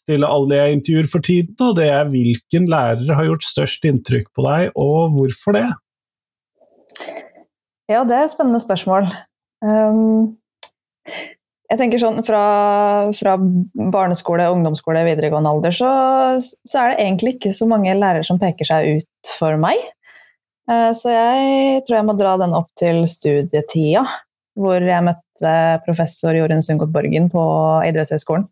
stille 0.00 0.28
alle 0.28 0.58
jeg 0.58 0.78
intervjuer 0.78 1.10
for 1.10 1.26
tiden, 1.26 1.54
og 1.62 1.76
det 1.78 1.88
er 1.92 2.10
hvilken 2.10 2.66
lærer 2.70 3.14
har 3.14 3.28
gjort 3.28 3.46
størst 3.46 3.86
inntrykk 3.86 4.30
på 4.36 4.46
deg, 4.46 4.72
og 4.74 5.14
hvorfor 5.16 5.58
det? 5.58 5.66
Ja, 7.90 8.04
det 8.06 8.16
er 8.16 8.26
et 8.26 8.32
spennende 8.32 8.62
spørsmål. 8.62 9.10
Um, 9.66 10.36
jeg 11.70 11.78
tenker 11.78 12.02
sånn 12.02 12.18
fra, 12.26 12.42
fra, 13.14 13.36
barneskole, 13.94 14.48
ungdomsskole, 14.50 15.04
videregående 15.06 15.52
alder, 15.52 15.76
så, 15.76 15.90
så, 16.42 16.82
er 16.82 16.92
det 16.92 17.04
egentlig 17.04 17.36
ikke 17.36 17.54
så 17.54 17.68
mange 17.70 17.94
lærere 17.94 18.26
som 18.26 18.40
peker 18.42 18.66
seg 18.66 18.98
ut 18.98 19.34
for 19.38 19.60
meg. 19.60 19.78
Uh, 20.70 20.90
så 20.96 21.14
jeg 21.14 21.84
tror 21.86 22.00
jeg 22.00 22.08
må 22.08 22.16
dra 22.18 22.34
den 22.42 22.56
opp 22.58 22.70
til 22.78 23.04
studietida 23.10 24.04
hvor 24.60 24.82
jeg 24.84 25.04
møtte 25.06 25.52
professor 25.86 26.36
Jorunn 26.36 26.62
Sundgodt 26.64 26.92
Borgen 26.92 27.28
på 27.32 27.42
idrettshøyskolen. 27.86 28.48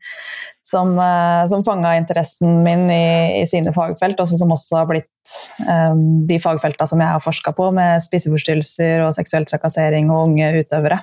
Som, 0.65 0.95
eh, 1.01 1.43
som 1.49 1.65
fanga 1.65 1.95
interessen 1.97 2.63
min 2.65 2.87
i, 2.93 3.41
i, 3.41 3.45
sine 3.49 3.73
fagfelt, 3.77 4.21
og 4.21 4.29
som 4.31 4.53
også 4.53 4.83
har 4.83 4.89
blitt 4.91 5.35
um, 5.65 6.27
de 6.29 6.39
fagfelta 6.43 6.87
som 6.89 7.01
jeg 7.01 7.15
har 7.15 7.25
forska 7.25 7.55
på, 7.57 7.71
med 7.77 8.05
spiseforstyrrelser 8.05 9.05
og 9.07 9.15
seksuell 9.17 9.49
trakassering 9.49 10.13
og 10.13 10.31
unge 10.31 10.51
utøvere. 10.61 11.01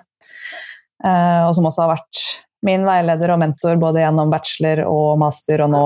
Uh, 1.03 1.47
og 1.47 1.55
som 1.57 1.67
også 1.67 1.83
har 1.83 1.95
vært 1.97 2.23
min 2.65 2.85
veileder 2.87 3.33
og 3.33 3.41
mentor 3.41 3.79
både 3.81 4.01
gjennom 4.03 4.31
bachelor 4.33 4.83
og 4.89 5.19
master 5.21 5.61
og 5.65 5.69
nå 5.73 5.83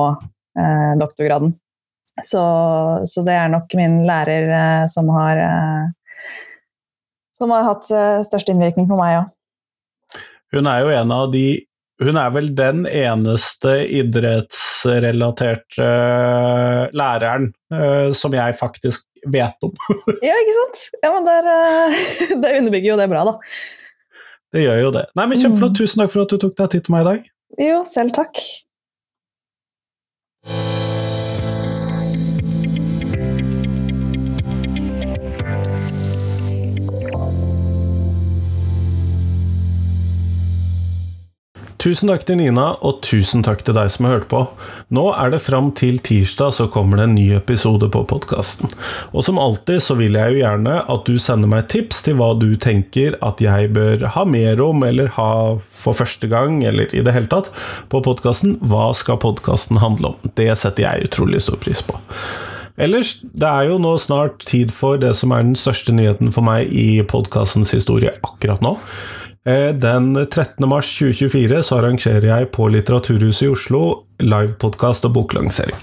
eh, 0.60 0.93
doktorgraden. 1.00 1.54
Så, 2.24 2.43
så, 3.08 3.24
det 3.28 3.36
er 3.39 3.52
nok 3.52 3.74
min 3.80 4.02
lærer 4.08 4.50
eh, 4.52 4.86
som 4.91 5.10
har 5.15 5.39
som 7.36 7.54
har 7.56 7.63
hatt 7.63 7.86
uh, 7.95 8.19
størst 8.26 8.50
innvirkning 8.52 8.84
på 8.89 8.98
meg 9.00 9.22
òg. 9.22 9.28
Hun 10.52 10.67
er 10.67 10.82
jo 10.84 10.89
en 10.91 11.12
av 11.15 11.30
de 11.32 11.63
Hun 12.04 12.17
er 12.19 12.34
vel 12.36 12.50
den 12.56 12.84
eneste 12.88 13.78
idrettsrelaterte 13.95 15.88
uh, 15.88 16.88
læreren 16.95 17.54
som 18.15 18.34
jeg 18.36 18.56
faktisk 18.60 19.04
vet 19.28 19.67
om. 19.67 19.72
ja, 20.28 20.36
ikke 20.36 20.56
sant? 20.58 20.86
Ja, 21.04 21.12
men 21.15 21.28
der, 21.28 21.43
det 22.43 22.54
underbygger 22.60 22.93
jo 22.93 23.00
det 23.00 23.10
bra, 23.12 23.24
da. 23.28 23.34
Det 24.53 24.63
gjør 24.63 24.79
jo 24.83 24.93
det. 24.95 25.05
Nei, 25.17 25.27
men 25.29 25.41
Kjempeflott. 25.41 25.75
Mm. 25.75 25.81
Tusen 25.81 26.03
takk 26.03 26.15
for 26.15 26.25
at 26.25 26.33
du 26.33 26.41
tok 26.41 26.57
deg 26.57 26.73
tid 26.73 26.88
til 26.88 26.95
meg 26.95 27.05
i 27.05 27.09
dag. 27.09 27.29
Jo, 27.69 27.83
selv 27.85 28.15
takk. 28.17 28.41
Tusen 41.80 42.10
takk 42.12 42.26
til 42.28 42.36
Nina, 42.42 42.74
og 42.84 42.98
tusen 43.08 43.39
takk 43.39 43.62
til 43.63 43.78
deg 43.78 43.88
som 43.94 44.04
har 44.04 44.18
hørt 44.18 44.26
på. 44.28 44.42
Nå 44.92 45.06
er 45.13 45.30
det 45.32 45.38
fram 45.39 45.70
til 45.80 46.02
tirsdag 46.04 46.52
så 46.58 46.65
kommer 46.74 47.00
det 47.00 47.06
en 47.08 47.13
ny 47.15 47.30
episode 47.38 47.88
på 47.94 48.02
podkasten. 48.10 48.68
Og 49.13 49.24
som 49.24 49.39
alltid 49.39 49.80
så 49.86 49.96
vil 49.96 50.18
jeg 50.20 50.34
jo 50.34 50.42
gjerne 50.42 50.74
at 50.92 51.08
du 51.08 51.15
sender 51.24 51.48
meg 51.48 51.70
tips 51.72 52.02
til 52.04 52.18
hva 52.20 52.34
du 52.36 52.50
tenker 52.60 53.15
at 53.24 53.39
jeg 53.39 53.72
bør 53.78 54.04
ha 54.12 54.26
mer 54.28 54.60
om, 54.65 54.84
eller 54.84 55.08
ha 55.15 55.32
for 55.63 55.96
første 55.96 56.28
gang, 56.28 56.58
eller 56.68 56.92
i 56.92 57.04
det 57.06 57.13
hele 57.15 57.32
tatt, 57.32 57.48
på 57.88 58.02
podkasten. 58.04 58.58
Hva 58.60 58.89
skal 58.92 59.22
podkasten 59.24 59.80
handle 59.80 60.12
om? 60.12 60.34
Det 60.36 60.52
setter 60.60 60.84
jeg 60.84 61.08
utrolig 61.08 61.39
stor 61.46 61.62
pris 61.63 61.86
på. 61.88 61.96
Ellers, 62.80 63.22
det 63.24 63.48
er 63.48 63.70
jo 63.72 63.80
nå 63.80 63.94
snart 64.04 64.44
tid 64.44 64.76
for 64.76 65.00
det 65.00 65.13
som 65.15 65.32
er 65.32 65.48
den 65.48 65.56
største 65.60 65.96
nyheten 65.96 66.36
for 66.36 66.44
meg 66.44 66.68
i 66.76 67.00
podkastens 67.08 67.72
historie 67.76 68.12
akkurat 68.20 68.60
nå. 68.68 68.76
Eh, 69.47 69.71
den 69.75 70.13
13. 70.25 70.67
mars 70.67 70.89
2024 70.99 71.63
så 71.63 71.80
arrangerer 71.80 72.28
jeg 72.28 72.52
på 72.56 72.67
Litteraturhuset 72.73 73.47
i 73.47 73.52
Oslo 73.54 73.84
livepodkast 74.19 75.08
og 75.08 75.15
boklansering. 75.15 75.78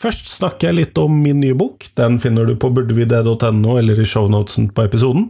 Først 0.00 0.30
snakker 0.32 0.70
jeg 0.70 0.78
litt 0.78 1.00
om 1.00 1.18
min 1.20 1.42
nye 1.42 1.56
bok. 1.58 1.84
Den 1.98 2.16
finner 2.22 2.48
du 2.48 2.56
på 2.56 2.72
burdevide.no 2.74 3.76
eller 3.78 4.00
i 4.00 4.08
shownotesen 4.08 4.70
på 4.74 4.86
episoden. 4.88 5.28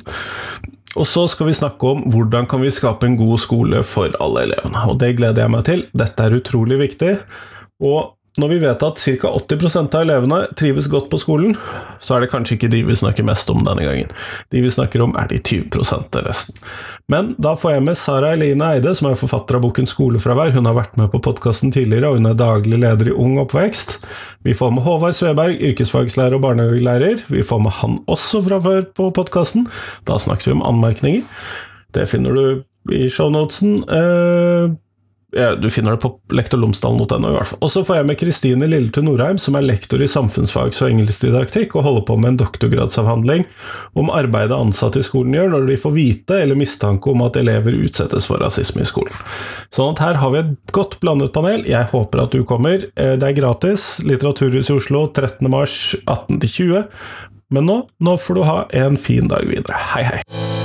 Og 0.94 1.08
så 1.10 1.24
skal 1.30 1.50
vi 1.50 1.56
snakke 1.58 1.90
om 1.90 2.04
hvordan 2.14 2.46
kan 2.50 2.62
vi 2.62 2.70
skape 2.70 3.08
en 3.08 3.18
god 3.18 3.40
skole 3.42 3.82
for 3.87 4.14
alle 4.22 4.46
elevene. 4.46 4.84
Og 4.90 5.00
det 5.02 5.16
gleder 5.18 5.44
jeg 5.44 5.54
meg 5.56 5.64
til. 5.66 5.87
Dette 5.96 6.28
er 6.28 6.37
utrolig 6.38 6.78
viktig. 6.84 7.16
Og 7.82 8.14
når 8.34 8.50
vi 8.50 8.56
vet 8.64 8.82
at 8.82 8.98
ca. 8.98 9.28
80% 9.30 9.94
av 9.94 10.02
elevene 10.02 10.40
trives 10.58 10.88
godt 10.90 11.06
på 11.12 11.20
skolen, 11.22 11.52
så 12.02 12.16
er 12.16 12.24
det 12.24 12.32
kanskje 12.32 12.56
ikke 12.56 12.70
de 12.72 12.80
vi 12.88 12.96
snakker 12.98 13.26
mest 13.26 13.50
om 13.52 13.60
denne 13.62 13.84
gangen. 13.86 14.10
De 14.50 14.62
vi 14.64 14.72
snakker 14.74 15.04
om, 15.04 15.14
er 15.14 15.28
de 15.30 15.38
20 15.38 15.84
av 15.94 16.24
resten. 16.26 16.58
Men 17.12 17.34
da 17.38 17.54
får 17.54 17.76
jeg 17.76 17.84
med 17.86 18.00
Sara 18.00 18.32
Eline 18.34 18.72
Eide, 18.74 18.96
som 18.98 19.10
er 19.10 19.20
forfatter 19.20 19.60
av 19.60 19.62
boken 19.68 19.86
Skolefravær. 19.86 20.50
Hun 20.56 20.66
har 20.66 20.74
vært 20.80 20.98
med 20.98 21.12
på 21.14 21.22
podkasten 21.22 21.70
tidligere, 21.74 22.10
og 22.10 22.18
hun 22.18 22.32
er 22.32 22.40
daglig 22.42 22.82
leder 22.82 23.12
i 23.12 23.14
Ung 23.14 23.38
oppvekst. 23.44 24.00
Vi 24.42 24.58
får 24.58 24.74
med 24.74 24.86
Håvard 24.88 25.14
Sveberg, 25.14 25.62
yrkesfagslærer 25.70 26.34
og 26.34 26.42
barnehagelærer. 26.48 27.28
Vi 27.30 27.46
får 27.46 27.62
med 27.62 27.78
han 27.78 28.00
også 28.10 28.42
fra 28.48 28.58
før 28.66 28.88
på 28.98 29.12
podkasten. 29.14 29.68
Da 30.10 30.18
snakket 30.18 30.50
vi 30.50 30.58
om 30.58 30.66
anmerkninger. 30.74 31.22
Det 31.94 32.10
finner 32.10 32.34
du 32.34 32.64
i 32.90 33.06
shownotesen. 33.14 33.84
Eh, 33.86 34.74
du 35.60 35.66
finner 35.70 35.96
det 35.96 36.02
på 36.04 36.10
lektorlomsdalen.no, 36.34 37.30
i 37.30 37.36
hvert 37.36 37.50
fall. 37.50 37.60
Og 37.64 37.72
så 37.72 37.82
får 37.86 37.98
jeg 37.98 38.08
med 38.10 38.18
Kristine 38.20 38.68
Lilletun 38.70 39.08
Norheim, 39.08 39.38
som 39.40 39.56
er 39.58 39.66
lektor 39.66 40.02
i 40.02 40.08
samfunnsfags- 40.10 40.82
og 40.82 40.92
engelskdidaktikk, 40.92 41.74
og 41.74 41.86
holder 41.88 42.06
på 42.08 42.18
med 42.20 42.32
en 42.32 42.40
doktorgradsavhandling 42.44 43.46
om 43.98 44.12
arbeidet 44.14 44.56
ansatte 44.56 45.02
i 45.02 45.06
skolen 45.06 45.34
gjør 45.36 45.52
når 45.54 45.68
de 45.70 45.80
får 45.80 45.96
vite 45.96 46.40
eller 46.44 46.58
mistanke 46.58 47.10
om 47.10 47.24
at 47.26 47.38
elever 47.40 47.76
utsettes 47.84 48.28
for 48.30 48.42
rasisme 48.42 48.84
i 48.84 48.88
skolen. 48.88 49.14
Sånn 49.74 49.94
at 49.94 50.04
her 50.04 50.20
har 50.22 50.34
vi 50.34 50.42
et 50.44 50.74
godt 50.76 50.98
blandet 51.02 51.34
panel. 51.34 51.64
Jeg 51.68 51.90
håper 51.92 52.24
at 52.24 52.34
du 52.34 52.44
kommer. 52.48 52.86
Eh, 52.94 53.14
det 53.18 53.30
er 53.30 53.38
gratis. 53.38 53.96
Litteraturhuset 54.06 54.74
i 54.74 54.78
Oslo 54.78 55.06
13. 55.10 55.50
mars 55.50 55.78
18 56.04 56.40
20. 56.44 56.84
Men 57.54 57.68
nå, 57.68 57.80
nå 58.02 58.18
får 58.18 58.38
du 58.38 58.44
ha 58.48 58.60
en 58.84 59.00
fin 59.00 59.28
dag 59.30 59.46
videre. 59.50 59.78
Hei, 59.94 60.06
hei. 60.08 60.63